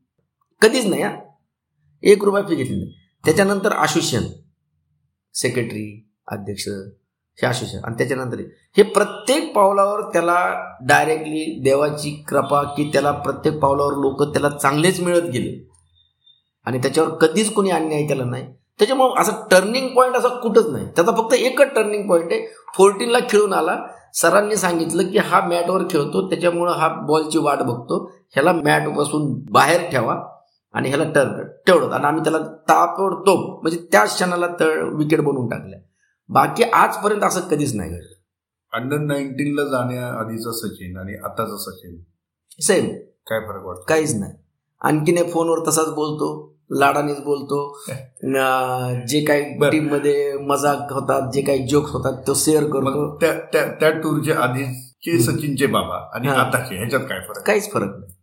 [0.60, 1.16] कधीच नाही हा.
[2.02, 2.92] एक रुपया फी घेतली नाही.
[3.24, 4.22] त्याच्यानंतर आशुषण
[5.34, 6.68] सेक्रेटरी अध्यक्ष
[7.42, 8.38] हे आशुषण आणि त्याच्यानंतर
[8.76, 15.22] हे प्रत्येक पावलावर त्याला डायरेक्टली देवाची कृपा की त्याला प्रत्येक पावलावर लोक त्याला चांगलेच मिळत
[15.22, 15.68] गेले.
[16.64, 18.44] आणि त्याच्यावर कधीच कोणी अन्याय केला नाही.
[18.78, 20.86] त्याच्यामुळे असं टर्निंग पॉईंट असा कुठंच नाही.
[20.86, 22.46] त्याचा फक्त एकच टर्निंग पॉईंट आहे.
[22.74, 23.86] फोर्टीनला खेळून आला.
[24.20, 28.10] सरांनी सांगितलं की हा मॅटवर खेळतो त्याच्यामुळं हा बॉलची वाट बघतो.
[28.30, 30.26] ह्याला मॅटपासून बाहेर ठेवा
[30.72, 35.80] आणि ह्याला टर्न तेवढं आणि आम्ही त्याला ताबडतोब म्हणजे त्याच क्षणाला तळ विकेट बनवून टाकल्या.
[36.28, 38.18] बाकी आजपर्यंत असं कधीच नाही घडलं.
[38.72, 41.96] अंडर नाईन्टीनला जाण्याआधीचा सचिन आणि आताचा सचिन.
[42.60, 42.84] सेम
[43.26, 43.84] काय फरक वाटतो?
[43.88, 44.32] काहीच नाही.
[44.80, 46.57] आणखीन फोनवर तसाच बोलतो.
[46.70, 47.78] लाडानेच बोलतो.
[49.06, 49.70] जे काही.
[49.70, 53.16] टीममध्ये मजाक होतात जे काही जोक्स होतात तो शेअर करतो.
[53.16, 55.18] त्या त्या टूरच्या आधीचे.
[55.18, 56.28] सचिनचे बाबा आणि.
[56.28, 57.42] आताचे ह्याच्यात काय फरक?
[57.46, 58.14] काहीच फरक नाही.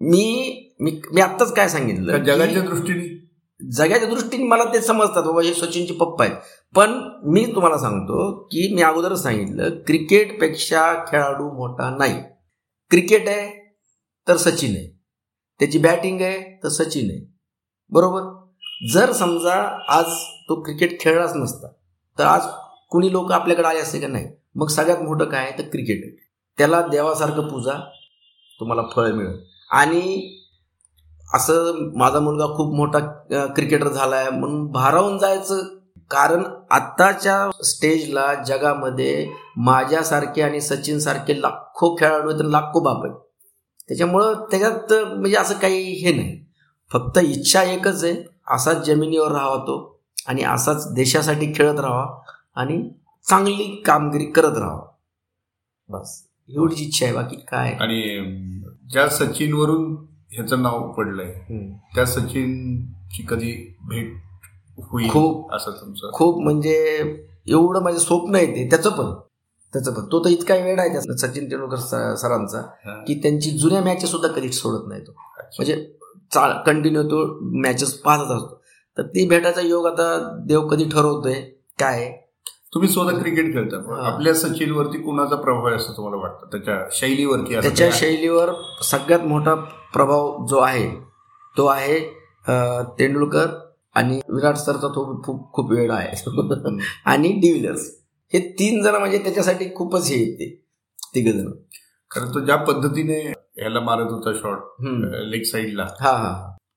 [0.00, 3.22] मी मी मी आत्ताच काय सांगितलं जगाच्या दृष्टीने?
[3.70, 6.36] जगाच्या दृष्टीने मला ते समजतात बाबा हे सचिनचे पप्पा आहेत.
[6.74, 12.22] पण मी तुम्हाला सांगतो की मी अगोदरच सांगितलं क्रिकेटपेक्षा खेळाडू मोठा नाही.
[12.90, 13.76] क्रिकेट आहे
[14.28, 15.00] तर सचिन आहे.
[15.60, 17.31] त्याची बॅटिंग आहे तर सचिन आहे.
[17.92, 18.22] बरोबर?
[18.92, 19.54] जर समजा
[19.88, 20.06] आज
[20.48, 21.68] तो क्रिकेट खेळलाच नसता
[22.18, 22.42] तर आज
[22.90, 24.26] कुणी लोक आपल्याकडे आले असते का नाही?
[24.54, 25.58] मग सगळ्यात मोठं काय आहे?
[25.58, 26.16] तर क्रिकेट
[26.58, 27.72] त्याला देवासारखं पूजा
[28.60, 29.38] तुम्हाला फळ मिळेल.
[29.70, 30.36] आणि
[31.34, 32.98] असं माझा मुलगा खूप मोठा
[33.46, 35.62] क्रिकेटर झालाय म्हणून भारावून जायचं.
[36.10, 43.16] कारण आत्ताच्या स्टेजला जगामध्ये माझ्यासारखे आणि सचिन सारखे लाखो खेळाडू आहेत लाखो बाप आहेत.
[43.88, 46.41] त्याच्यामुळं त्याच्यात म्हणजे असं काही हे नाही.
[46.92, 48.14] फक्त इच्छा एकच आहे
[48.50, 49.76] असाच जमिनीवर राहावा तो
[50.26, 52.06] आणि असाच देशासाठी खेळत राहावा
[52.56, 52.82] आणि
[53.26, 54.86] चांगली कामगिरी करत राहावा
[55.88, 58.02] बस एवढीच इच्छा आहे बाकी काय आणि
[58.90, 59.94] ज्या सचिनवरून
[60.30, 61.32] ह्याचं नाव पडलंय.
[61.94, 63.52] त्या सचिनची कधी
[63.88, 64.12] भेट
[64.82, 65.52] होईल खूप.
[65.54, 66.76] असं तुमचं खूप म्हणजे
[67.48, 69.12] एवढं माझे स्वप्न आहे ते त्याचं पण
[69.74, 71.76] त्याचं पण तो तर इतका वेळ आहे त्या सचिन तेंडुलकर
[72.16, 72.60] सरांचा.
[73.06, 75.12] की त्यांची जुन्या मॅचेस सुद्धा कधीच सोडत नाही तो.
[75.58, 75.74] म्हणजे
[76.32, 77.24] चा कंटिन्यू तो
[77.62, 78.60] मॅचेस पाहतच असतो
[78.96, 80.04] तर ती भेटायचा योग आता
[80.46, 81.40] देव कधी ठरवतोय
[81.78, 82.10] काय?
[82.74, 83.76] तुम्ही स्वतः क्रिकेट खेळता.
[84.06, 87.88] आपल्या सचिनवरती कुणाचा प्रभाव आहे असं तुम्हाला वाटतं त्याच्या शैलीवरती त्याच्या?
[87.92, 88.52] शैलीवर
[88.82, 89.54] सगळ्यात मोठा
[89.92, 90.88] प्रभाव जो आहे
[91.56, 91.98] तो आहे
[92.98, 93.46] तेंडुलकर
[93.96, 96.78] आणि विराट सरचा तो खूप खूप वेळ आहे.
[97.04, 97.90] आणि डिव्हिलर्स
[98.32, 100.50] हे तीन जण म्हणजे त्याच्यासाठी खूपच हे आहेत ते
[101.14, 101.50] तिघ जण
[102.10, 103.20] कारण तो ज्या पद्धतीने
[103.56, 104.84] ह्याला मारत होता शॉट
[105.30, 106.32] लेग साईडला हा हा.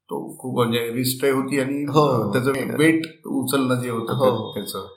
[0.09, 2.31] तो खूप म्हणजे रिस्ट होती आणि हो.
[2.33, 4.53] त्याचं वेट उचलणं जे होतं हो.
[4.53, 4.87] त्याचं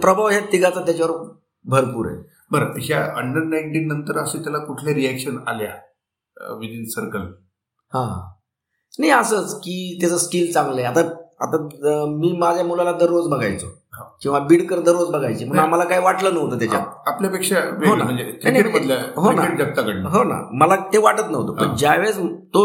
[0.00, 1.12] प्रभाव ह्या तिघाचा त्याच्यावर
[1.64, 2.16] भरपूर आहे.
[2.50, 5.74] बरं ह्या अंडर नाईन्टीन नंतर असे त्याला कुठल्या रिॲक्शन आल्या
[6.60, 7.26] विदिन सर्कल
[7.92, 8.04] हा.
[8.98, 10.84] नाही असंच की त्याचं स्किल चांगलं आहे.
[10.84, 11.00] आता
[11.40, 13.66] आता मी माझ्या मुलाला दररोज बघायचो.
[14.22, 15.64] किंवा बीडकर दररोज बघायचे म्हणून.
[15.64, 18.04] आम्हाला काही वाटलं नव्हतं त्याच्यात आपल्यापेक्षा हो ना.
[18.04, 18.22] म्हणजे
[19.16, 19.42] हो ना.
[20.08, 21.52] हो ना मला ते वाटत नव्हतं.
[21.54, 22.18] पण ज्यावेळेस
[22.54, 22.64] तो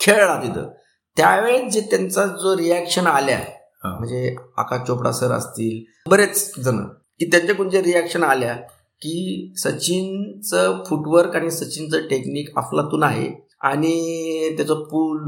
[0.00, 0.68] खेळला तिथं
[1.16, 3.38] त्यावेळेस जे त्यांचा जो रिॲक्शन आल्या.
[3.84, 6.78] म्हणजे आकाश चोपडा सर असतील बरेच जण
[7.20, 8.54] की त्यांच्याकडून जे रिॲक्शन आल्या
[9.02, 13.28] की सचिनचं फुटवर्क आणि सचिनचं टेक्निक अफलातून आहे
[13.60, 15.18] आणि त्याचं पूल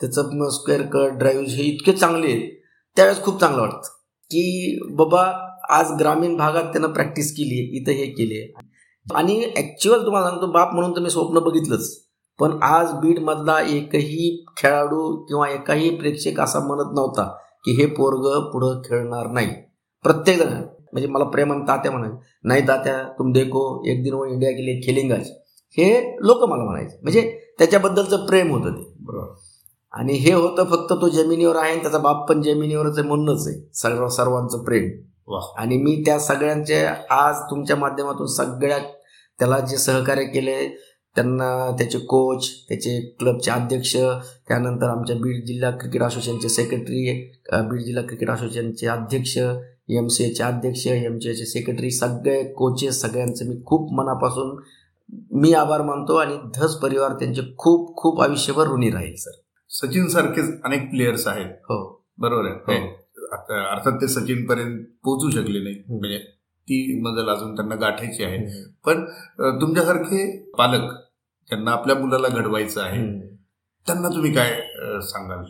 [0.00, 2.48] त्याचं स्क्वेअर कट ड्राईव्ह हे इतके चांगले आहेत
[2.96, 3.88] त्यावेळेस खूप चांगलं वाटतं
[4.30, 5.22] की बाबा
[5.70, 8.52] आज ग्रामीण भागात त्यानं प्रॅक्टिस केली इथं हे केले
[9.14, 12.06] आणि ऍक्च्युअल तुम्हाला सांगतो बाप म्हणून तर मी स्वप्न बघितलंच.
[12.38, 17.24] पण आज बीडमधला एकही खेळाडू किंवा एकाही प्रेक्षक असा म्हणत नव्हता
[17.64, 19.48] की हे पोरग पुढं खेळणार नाही.
[20.04, 20.52] प्रत्येक जण
[20.92, 25.28] म्हणजे मला प्रेमान तात्या म्हणायचे नाही तात्या तुम देखो एक दिन व इंडिया गेले खेलिंगाज
[25.76, 26.98] हे लोक मला म्हणायचे.
[27.02, 28.92] म्हणजे त्याच्याबद्दलचं प्रेम होतं ते.
[29.00, 29.34] बरोबर.
[29.92, 33.56] आणि हे होतं फक्त तो जमिनीवर आहे आणि त्याचा बाप पण जमिनीवरच आहे म्हणूनच आहे.
[33.74, 34.88] सर्व सर्वांचं प्रेम.
[35.58, 38.78] आणि मी त्या सगळ्यांचे आज तुमच्या माध्यमातून सगळ्या
[39.38, 40.56] त्याला जे सहकार्य केले
[41.16, 43.96] त्यांना त्याचे कोच त्याचे क्लबचे अध्यक्ष
[44.48, 47.12] त्यानंतर आमच्या बीड जिल्हा क्रिकेट असोसिएशनचे सेक्रेटरी
[47.52, 53.00] बीड जिल्हा क्रिकेट असोसिएशनचे अध्यक्ष एम सी एचे अध्यक्ष एम सी एचे सेक्रेटरी सगळे कोचेस
[53.00, 54.56] सगळ्यांचे मी खूप मनापासून
[55.32, 59.30] मी आभार मानतो आणि धस परिवार त्यांचे खूप खूप आयुष्यभर ऋणी राहील सर.
[59.70, 61.46] सचिन सारखेच अनेक प्लेयर्स आहेत.
[61.46, 62.04] हो.
[62.18, 62.54] बरोबर आहे.
[62.54, 62.86] हो.
[63.32, 65.76] आता- अर्थात ते सचिन पर्यंत पोहोचू शकले नाही.
[65.88, 66.18] म्हणजे
[66.62, 68.64] ती मजल अजून त्यांना गाठायची आहे.
[69.38, 70.92] अ, तुमच्यासारखे पालक
[71.48, 73.28] ज्यांना आपल्या मुलाला घडवायचं आहे.
[73.86, 74.50] त्यांना तुम्ही काय
[75.00, 75.44] सांगाल?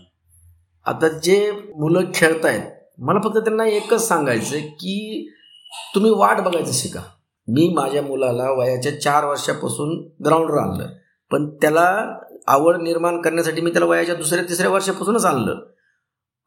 [0.86, 2.62] आता जे मुलं खेळतायत
[2.98, 5.28] मला फक्त त्यांना एकच सांगायचं की
[5.94, 7.00] तुम्ही वाट बघायचं शिका.
[7.48, 10.86] मी माझ्या मुलाला वयाच्या चार वर्षापासून ग्राउंडवर आणलं
[11.30, 12.18] पण त्याला
[12.48, 15.60] आवड निर्माण करण्यासाठी मी त्याला वयाच्या दुसऱ्या तिसऱ्या वर्षापासूनच आणलं.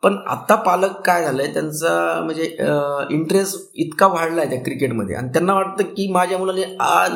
[0.03, 2.43] पण आत्ता पालक काय झालंय त्यांचा म्हणजे
[3.15, 5.15] इंटरेस्ट इतका वाढला आहे त्या क्रिकेटमध्ये.
[5.15, 6.63] आणि त्यांना वाटतं की माझ्या मुलाने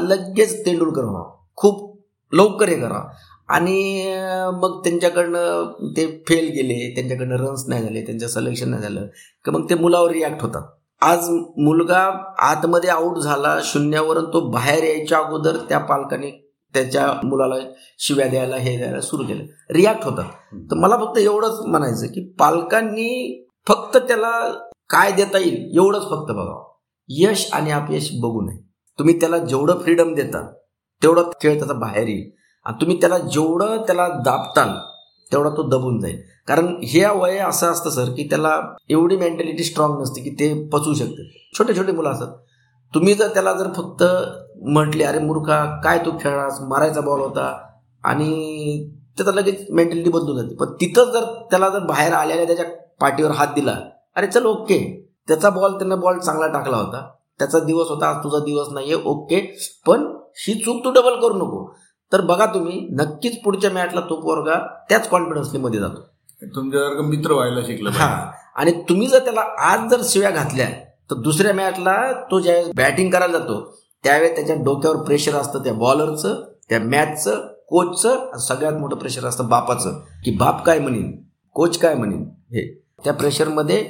[0.09, 1.23] लगेच तेंडुलकर व्हा
[1.57, 1.86] खूप
[2.34, 3.01] लवकर हे करा
[3.49, 4.13] आणि
[4.53, 9.05] मग त्यांच्याकडनं ते फेल गेले त्यांच्याकडनं रन्स नाही झाले त्यांचं सलेक्शन नाही झालं
[9.45, 10.63] की मग ते मुलावर रिॲक्ट होतात.
[11.01, 11.99] आज मुलगा
[12.41, 16.32] आतमध्ये आऊट झाला शून्यावरून तो बाहेर यायच्या अगोदर त्या पालकाने
[16.74, 17.55] त्याच्या मुलाला
[17.99, 19.43] शिव्या द्यायला हे द्यायला सुरू केलं.
[19.70, 24.32] रिॲक्ट होतात तर मला फक्त एवढंच म्हणायचं की पालकांनी फक्त त्याला
[24.89, 26.63] काय देता येईल एवढंच फक्त बघावं
[27.09, 28.57] यश आणि अपयश बघू नये.
[28.99, 30.41] तुम्ही त्याला जेवढं फ्रीडम देता
[31.01, 32.30] तेवढं खेळ त्याचा बाहेर येईल.
[32.65, 34.70] आणि तुम्ही त्याला जेवढं त्याला दाबताल
[35.32, 36.22] तेवढा तो दबून जाईल.
[36.47, 38.59] कारण हे वय असं असतं सर की त्याला
[38.89, 41.30] एवढी मेंटॅलिटी स्ट्रॉंग नसते की ते पचवू शकते.
[41.57, 42.36] छोटे छोटे मुलं असतात.
[42.93, 44.03] तुम्ही जर त्याला जर फक्त
[44.65, 47.53] म्हटले अरे मूर्खा काय तू खेळास मारायचा बॉल होता.
[48.03, 50.55] आणि त्याचा लगेच मेंटॅलिटी बदलून जाते.
[50.55, 52.65] पण तिथं जर त्याला जर बाहेर आल्याने त्याच्या
[52.99, 53.75] पाठीवर हात दिला
[54.15, 54.79] अरे चल ओके
[55.27, 57.01] त्याचा बॉल त्यानं बॉल चांगला टाकला होता.
[57.39, 59.39] त्याचा दिवस होता आज तुझा दिवस नाहीये ओके
[59.85, 60.05] पण
[60.37, 61.65] ही चूक तू डबल करू नको.
[62.11, 66.01] तर बघा तुम्ही नक्कीच पुढच्या मॅचला तो पोरगा त्याच कॉन्फिडन्सली मध्ये जातो.
[66.55, 68.09] तुमच्यासारखं मित्र व्हायला शिकलं हा.
[68.55, 69.41] आणि तुम्ही जर त्याला
[69.71, 70.67] आज जर शिव्या घातल्या
[71.11, 71.95] तर दुसऱ्या मॅचला
[72.31, 73.59] तो ज्यावेळेस बॅटिंग करायला जातो
[74.07, 79.99] त्यावेळेस त्याच्या डोक्यावर प्रेशर असतं त्या बॉलरचं त्या मॅचचं कोचचं सगळ्यात मोठं प्रेशर असतं बापाचं.
[80.25, 81.11] की बाप काय म्हणेन
[81.55, 82.21] कोच काय म्हणेन
[82.53, 82.61] हे.
[83.03, 83.83] त्या प्रेशरमध्ये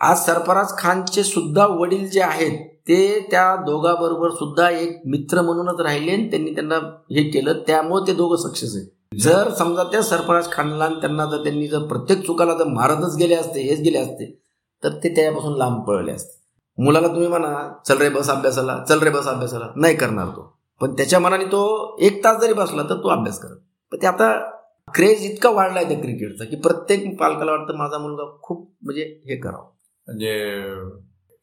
[0.00, 2.98] आज सरफराज खानचे सुद्धा वडील जे आहेत ते
[3.30, 6.76] त्या दोघाबरोबर सुद्धा एक मित्र म्हणूनच राहिले आणि त्यांनी त्यांना
[7.10, 7.52] हे केलं.
[7.66, 11.86] त्यामुळे ते दोघं सक्सेस आहे जर समजा त्या सरफराज खानला आणि त्यांना जर त्यांनी जर
[11.86, 14.34] प्रत्येक चुकाला जर मारतच गेले असते हेच गेले असते
[14.82, 16.37] तर ते त्यापासून लांब पळले असते.
[16.78, 19.66] मुलाला तुम्ही म्हणा चल रे बस अभ्यासाला चल रे बस अभ्यासाला.
[19.76, 20.58] नाही करणार तो.
[20.80, 23.56] पण त्याच्या मनाने तो एक तास जरी बसला तर तो अभ्यास करत.
[23.92, 24.50] पण ते आता
[24.94, 29.64] क्रेज इतका वाढलाय त्या क्रिकेटचा की प्रत्येक पालकाला वाटतं माझा मुलगा खूप म्हणजे हे करावं.
[30.06, 30.64] म्हणजे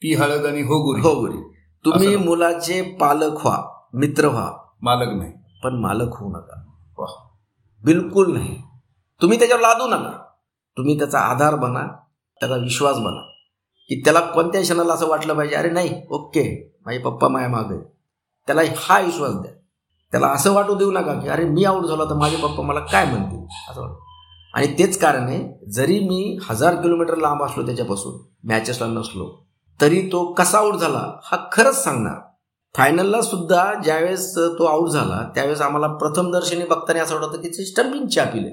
[0.02, 1.38] पी हळद आणि हो गुरी हो गुरी
[1.86, 2.16] तुम्ही.
[2.16, 3.64] मुलाचे पालक व्हा
[3.94, 4.52] मित्र व्हा.
[4.82, 5.32] मालक नाही.
[5.64, 6.66] पण मालक होऊ नका.
[6.98, 7.28] वाह.
[7.84, 8.62] बिलकुल नाही.
[9.22, 10.24] तुम्ही त्याच्यावर लादू नका.
[10.78, 11.88] तुम्ही त्याचा आधार बना
[12.40, 13.35] त्याचा विश्वास बना.
[13.90, 15.56] की त्याला कोणत्या क्षणाला असं वाटलं पाहिजे?
[15.56, 16.44] अरे नाही ओके
[16.86, 17.78] माझे पप्पा माया मागे.
[18.48, 19.52] त्याला हा विश्वास द्या.
[20.12, 23.06] त्याला असं वाटू देऊ नका की अरे मी आऊट झालो तर माझे पप्पा मला काय
[23.06, 23.46] म्हणतील?
[23.70, 24.04] असं वाटतं
[24.54, 29.30] आणि तेच कारण आहे जरी मी हजार किलोमीटर लांब असलो त्याच्यापासून मॅचेसला नसलो
[29.80, 32.20] तरी तो कसा आऊट झाला हा खरंच सांगणार.
[32.76, 37.66] फायनलला सुद्धा ज्यावेळेस तो आऊट झाला त्यावेळेस आम्हाला प्रथम दर्शनी बघताना असं वाटत की ते
[37.66, 38.50] स्टंपिंग चापिले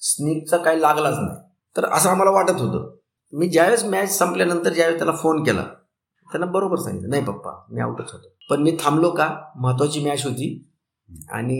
[0.00, 1.38] स्निकचा काही लागलाच नाही.
[1.76, 2.94] तर असं आम्हाला वाटत होतं.
[3.34, 5.62] मी ज्यावेळेस मॅच संपल्यानंतर ज्यावेळेस त्याला फोन केला
[6.28, 8.28] त्यानं बरोबर सांगितलं नाही पप्पा मी आऊटच होतो.
[8.50, 9.28] पण मी थांबलो का?
[9.56, 10.46] महत्वाची मॅच होती
[11.32, 11.58] आणि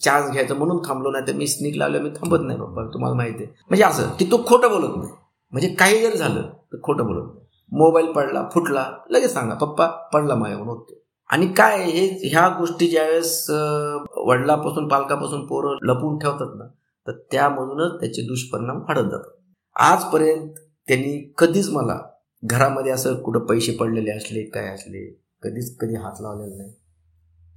[0.00, 0.54] चान्स घ्यायचा.
[0.54, 3.52] म्हणून थांबलो नाही तर मी स्निक लावलं मी थांबत नाही पप्पा तुम्हाला माहिती आहे.
[3.68, 5.10] म्हणजे असं की तो खोटं बोलत नाही.
[5.52, 7.46] म्हणजे काही जर झालं तर खोटं बोलत नाही.
[7.72, 10.94] मोबाईल पडला फुटला लगेच सांगा पप्पा पडला माझ्याकडून ओके
[11.30, 13.46] आणि काय हे ह्या गोष्टी ज्यावेळेस
[14.26, 16.64] वडिलापासून पालकापासून पोरं लपवून ठेवतात ना
[17.06, 19.30] तर त्यामधूनच त्याचे दुष्परिणाम वाढत जातात.
[19.80, 20.50] आजपर्यंत
[20.88, 21.98] त्यांनी कधीच मला
[22.44, 26.72] घरामध्ये असं कुठं पैसे पडलेले असले काय असले कधीच कधी हात लावलेला नाही.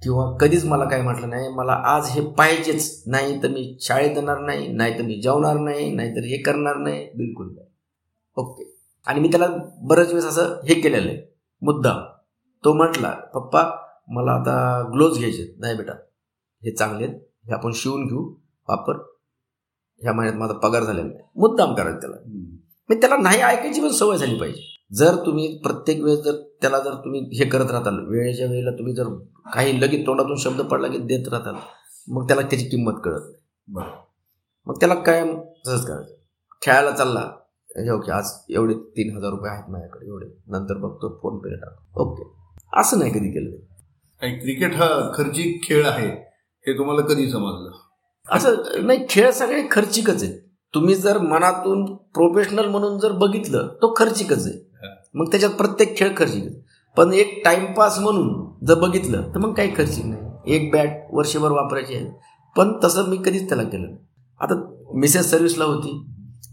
[0.02, 4.38] किंवा कधीच मला काय म्हटलं नाही मला आज हे पाहिजेच नाही तर मी शाळेत येणार
[4.38, 7.66] नाही नाही तर मी जेवणार नाही नाहीतर हे करणार नाही बिलकुल नाही.
[8.36, 8.76] ओके.
[9.06, 9.46] आणि मी त्याला
[9.82, 11.22] बरेच वेळेस असं हे केलेलं आहे.
[11.62, 12.06] मुद्दा
[12.64, 13.70] तो म्हटला पप्पा
[14.08, 15.92] मला आता ग्लोव्ज घ्यायचे नाही बेटा
[16.64, 17.18] हे चांगले आहेत.
[17.46, 18.34] हे आपण शिवून घेऊ.
[18.68, 19.19] वापर.
[20.02, 21.18] ह्या महिन्यात माझा पगार झालेला नाही.
[21.36, 22.16] मुद्दाम करायचं त्याला.
[22.88, 24.60] मग त्याला नाही ऐकायची पण सवय झाली पाहिजे.
[24.92, 29.04] जर तुम्ही प्रत्येक वेळेस जर त्याला जर तुम्ही हे करत राहताल वेळेच्या वेळेला तुम्ही जर
[29.54, 31.54] काही लगेच तोंडातून शब्द पडला की देत राहताल
[32.08, 33.34] मग त्याला त्याची किंमत कळत नाही.
[33.68, 33.90] बरं.
[34.66, 35.24] मग त्याला काय
[35.66, 36.14] तसंच करायचं.
[36.62, 37.20] खेळायला चालला
[37.76, 40.26] हे ओके आज एवढे तीन हजार रुपये आहेत माझ्याकडे एवढे.
[40.46, 41.98] नंतर बघतो फोन पे टाक.
[41.98, 42.22] ओके.
[42.80, 43.56] असं नाही कधी केलं.
[44.38, 46.08] क्रिकेट हा खर्चिक खेळ आहे
[46.66, 47.70] हे तुम्हाला कधी समजलं?
[48.28, 48.54] असं
[48.86, 50.34] नाही खेळ सगळे खर्चिकच आहेत.
[50.74, 54.70] तुम्ही जर मनातून प्रोफेशनल म्हणून जर बघितलं तो खर्चिकच आहे.
[55.14, 56.44] मग त्याच्यात प्रत्येक खेळ खर्चिक.
[56.96, 60.54] पण एक टाइमपास म्हणून जर बघितलं तर मग काही खर्चिक नाही.
[60.54, 62.06] एक बॅट वर्षभर वापरायची आहे.
[62.56, 63.98] पण तसं मी कधीच त्याला केलं नाही.
[64.40, 64.54] आता
[64.94, 66.06] मिसेस सर्व्हिसला होती.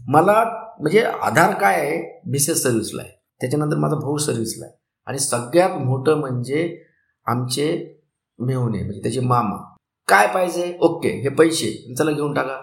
[0.08, 0.44] मला
[0.80, 2.20] म्हणजे आधार काय आहे?
[2.26, 3.10] मिसेस सर्व्हिसला आहे.
[3.40, 4.74] त्याच्यानंतर माझा भाऊ सर्व्हिसला आहे.
[5.06, 6.84] आणि सगळ्यात मोठं म्हणजे
[7.26, 7.96] आमचे
[8.38, 9.74] मेहुणे म्हणजे त्याचे मामा.
[10.08, 10.76] काय पाहिजे?
[10.82, 12.56] ओके हे पैसे चला घेऊन टाका.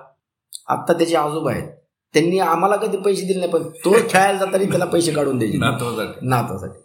[0.74, 1.68] आत्ता त्याचे आजोबा आहेत.
[2.14, 6.28] त्यांनी आम्हाला कधी पैसे दिले नाही पण तो खेळायला जाताना त्याला पैसे काढून द्यायचे नातवासाठी.
[6.28, 6.80] नातासाठी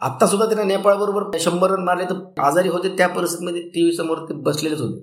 [0.00, 4.18] आत्ता सुद्धा त्याने नेपाळ बरोबर शंभर रन मारले तर आजारी होते त्या परिस्थितीमध्ये टीव्ही समोर
[4.28, 5.00] ते बसलेलेच होते.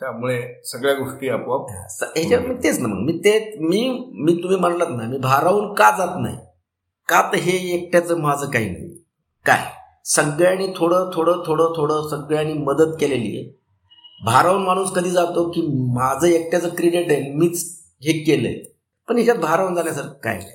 [0.00, 3.88] त्यामुळे सगळ्या गोष्टी आपोआप ह्याच्यावर मी तेच ना मग मी ते मी
[4.24, 6.36] मी तुम्ही म्हणलात ना मी भारावून का जात नाही?
[7.08, 8.88] का तर हे एकट्याचं माझं काही नाही.
[9.46, 9.64] काय?
[10.04, 13.62] सगळ्यांनी थोडं थोडं थोडं थोडं सगळ्यांनी मदत केलेली आहे.
[14.24, 18.62] भारावून माणूस कधी जातो की माझं एकट्याचं क्रेडिट आहे मीच हे केलंय.
[19.08, 20.50] पण ह्याच्यात भारावून जाण्यासारखं काय नाही.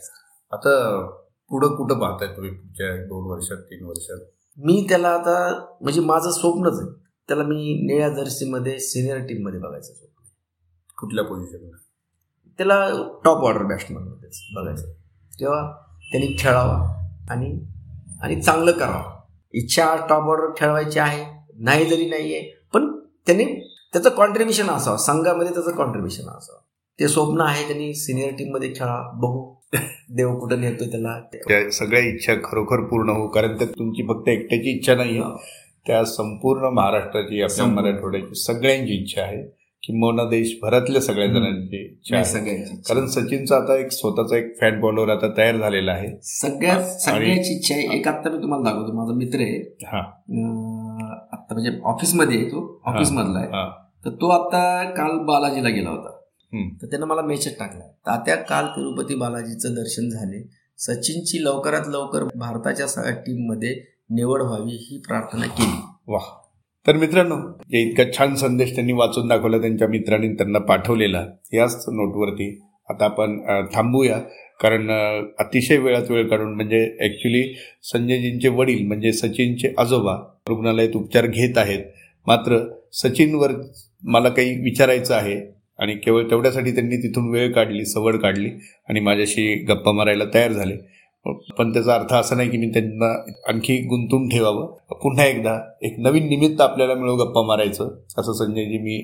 [0.52, 1.02] आता
[1.50, 2.52] पुढं कुठं पाहताय तुम्ही?
[2.52, 4.18] पुढच्या दोन वर्षात तीन वर्षात?
[4.58, 6.90] मी त्याला आता म्हणजे माझं स्वप्नच आहे.
[7.28, 10.24] त्याला मी निळ्या जर्सीमध्ये सिनियर टीममध्ये बघायचं स्वप्न.
[10.98, 11.78] कुठल्या पोझिशनला
[12.58, 12.90] त्याला
[13.26, 14.92] टॉप ऑर्डर बॅट्समनमध्येच बघायचं
[15.40, 15.72] तेव्हा
[16.12, 17.66] त्यांनी खेळावा आणि
[18.22, 19.17] आणि चांगलं करावं.
[19.54, 21.24] इच्छा टॉप ऑर्डर खेळवायची आहे
[21.60, 22.92] नाही जरी नाही आहे पण
[23.28, 23.46] त्यांनी
[23.94, 26.60] त्याचं कॉन्ट्रीब्युशन असावं संघामध्ये त्याचं कॉन्ट्रीब्युशन असावं.
[27.00, 29.46] ते स्वप्न आहे त्यांनी सिनियर टीममध्ये खेळा बघू.
[30.10, 31.20] देव कुठं नेतोय त्याला.
[31.50, 35.22] त्या सगळ्या इच्छा खरोखर पूर्ण हो कारण त्यात तुमची फक्त एकट्याची इच्छा नाही
[35.88, 37.66] त्या संपूर्ण महाराष्ट्राची आपल्या.
[37.66, 39.44] मराठवाड्याची सगळ्यांची इच्छा आहे.
[39.88, 42.00] किंबहुना देशभरातल्या सगळ्या जणांची
[42.90, 46.08] कारण सचिनचा आता एक स्वतःचा एक फॅन फॉलोअर आता तयार झालेला आहे.
[46.24, 48.94] सगळ्यात सगळ्याची इच्छा आहे एक आत्ता मी तुम्हाला दाखवतो.
[48.94, 49.60] माझा मित्र आहे.
[51.34, 52.82] आत्ता म्हणजे ऑफिसमध्ये तो.
[52.86, 53.52] ऑफिस मधला आहे.
[54.06, 56.10] तर तो आता काल बालाजीला गेला होता.
[56.82, 57.88] तर त्यानं मला मेसेज टाकला.
[57.88, 60.50] तात्या काल तिरुपती बालाजीचं दर्शन झाले.
[60.78, 63.76] सचिनची लवकरात लवकर भारताच्या सगळ्या टीममध्ये
[64.10, 65.80] निवड व्हावी ही प्रार्थना केली.
[66.08, 66.20] वा
[66.88, 67.36] तर मित्रांनो
[67.72, 71.26] जे इतका छान संदेश त्यांनी वाचून दाखवला त्यांच्या मित्रांनी त्यांना पाठवलेला.
[71.54, 72.50] याच नोटवरती
[72.90, 73.40] आता आपण
[73.74, 74.20] थांबूया.
[74.60, 74.90] कारण
[75.40, 77.44] अतिशय वेळात वेळ काढून म्हणजे ॲक्च्युली
[77.92, 80.16] संजयजींचे वडील म्हणजे सचिनचे आजोबा
[80.50, 81.84] रुग्णालयात उपचार घेत आहेत.
[82.28, 82.60] मात्र
[83.02, 83.52] सचिनवर
[84.04, 85.36] मला काही विचारायचं आहे
[85.80, 88.50] आणि केवळ तेवढ्यासाठी त्यांनी तिथून वेळ काढली सवड काढली
[88.90, 90.78] आणि माझ्याशी गप्पा मारायला तयार झाले.
[91.26, 94.68] पण त्याचा अर्थ असा नाही की मी त्यांना आणखी गुंतून ठेवावं.
[94.92, 98.96] पुन्हा एकदा एक नवीन निमित्त आपल्याला मिळो गप्पा मारायचं असं संजयजी मी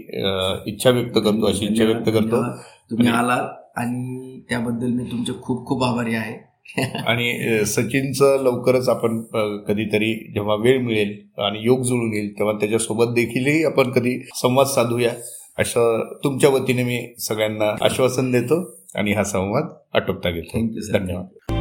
[0.71, 2.43] इच्छा व्यक्त करतो अशी इच्छा व्यक्त करतो.
[2.91, 6.53] तुम्ही आलात आणि त्याबद्दल मी तुमचे खूप खूप आभारी आहे.
[7.07, 9.21] आणि सचिनचं लवकरच आपण
[9.67, 15.11] कधीतरी जेव्हा वेळ मिळेल आणि योग जुळून येईल तेव्हा त्याच्यासोबत देखीलही आपण कधी संवाद साधूया
[15.59, 20.67] असं तुमच्या वतीने मी सगळ्यांना आश्वासन देतो आणि हा संवाद आटोपता घेतो.
[20.93, 21.52] धन्यवाद.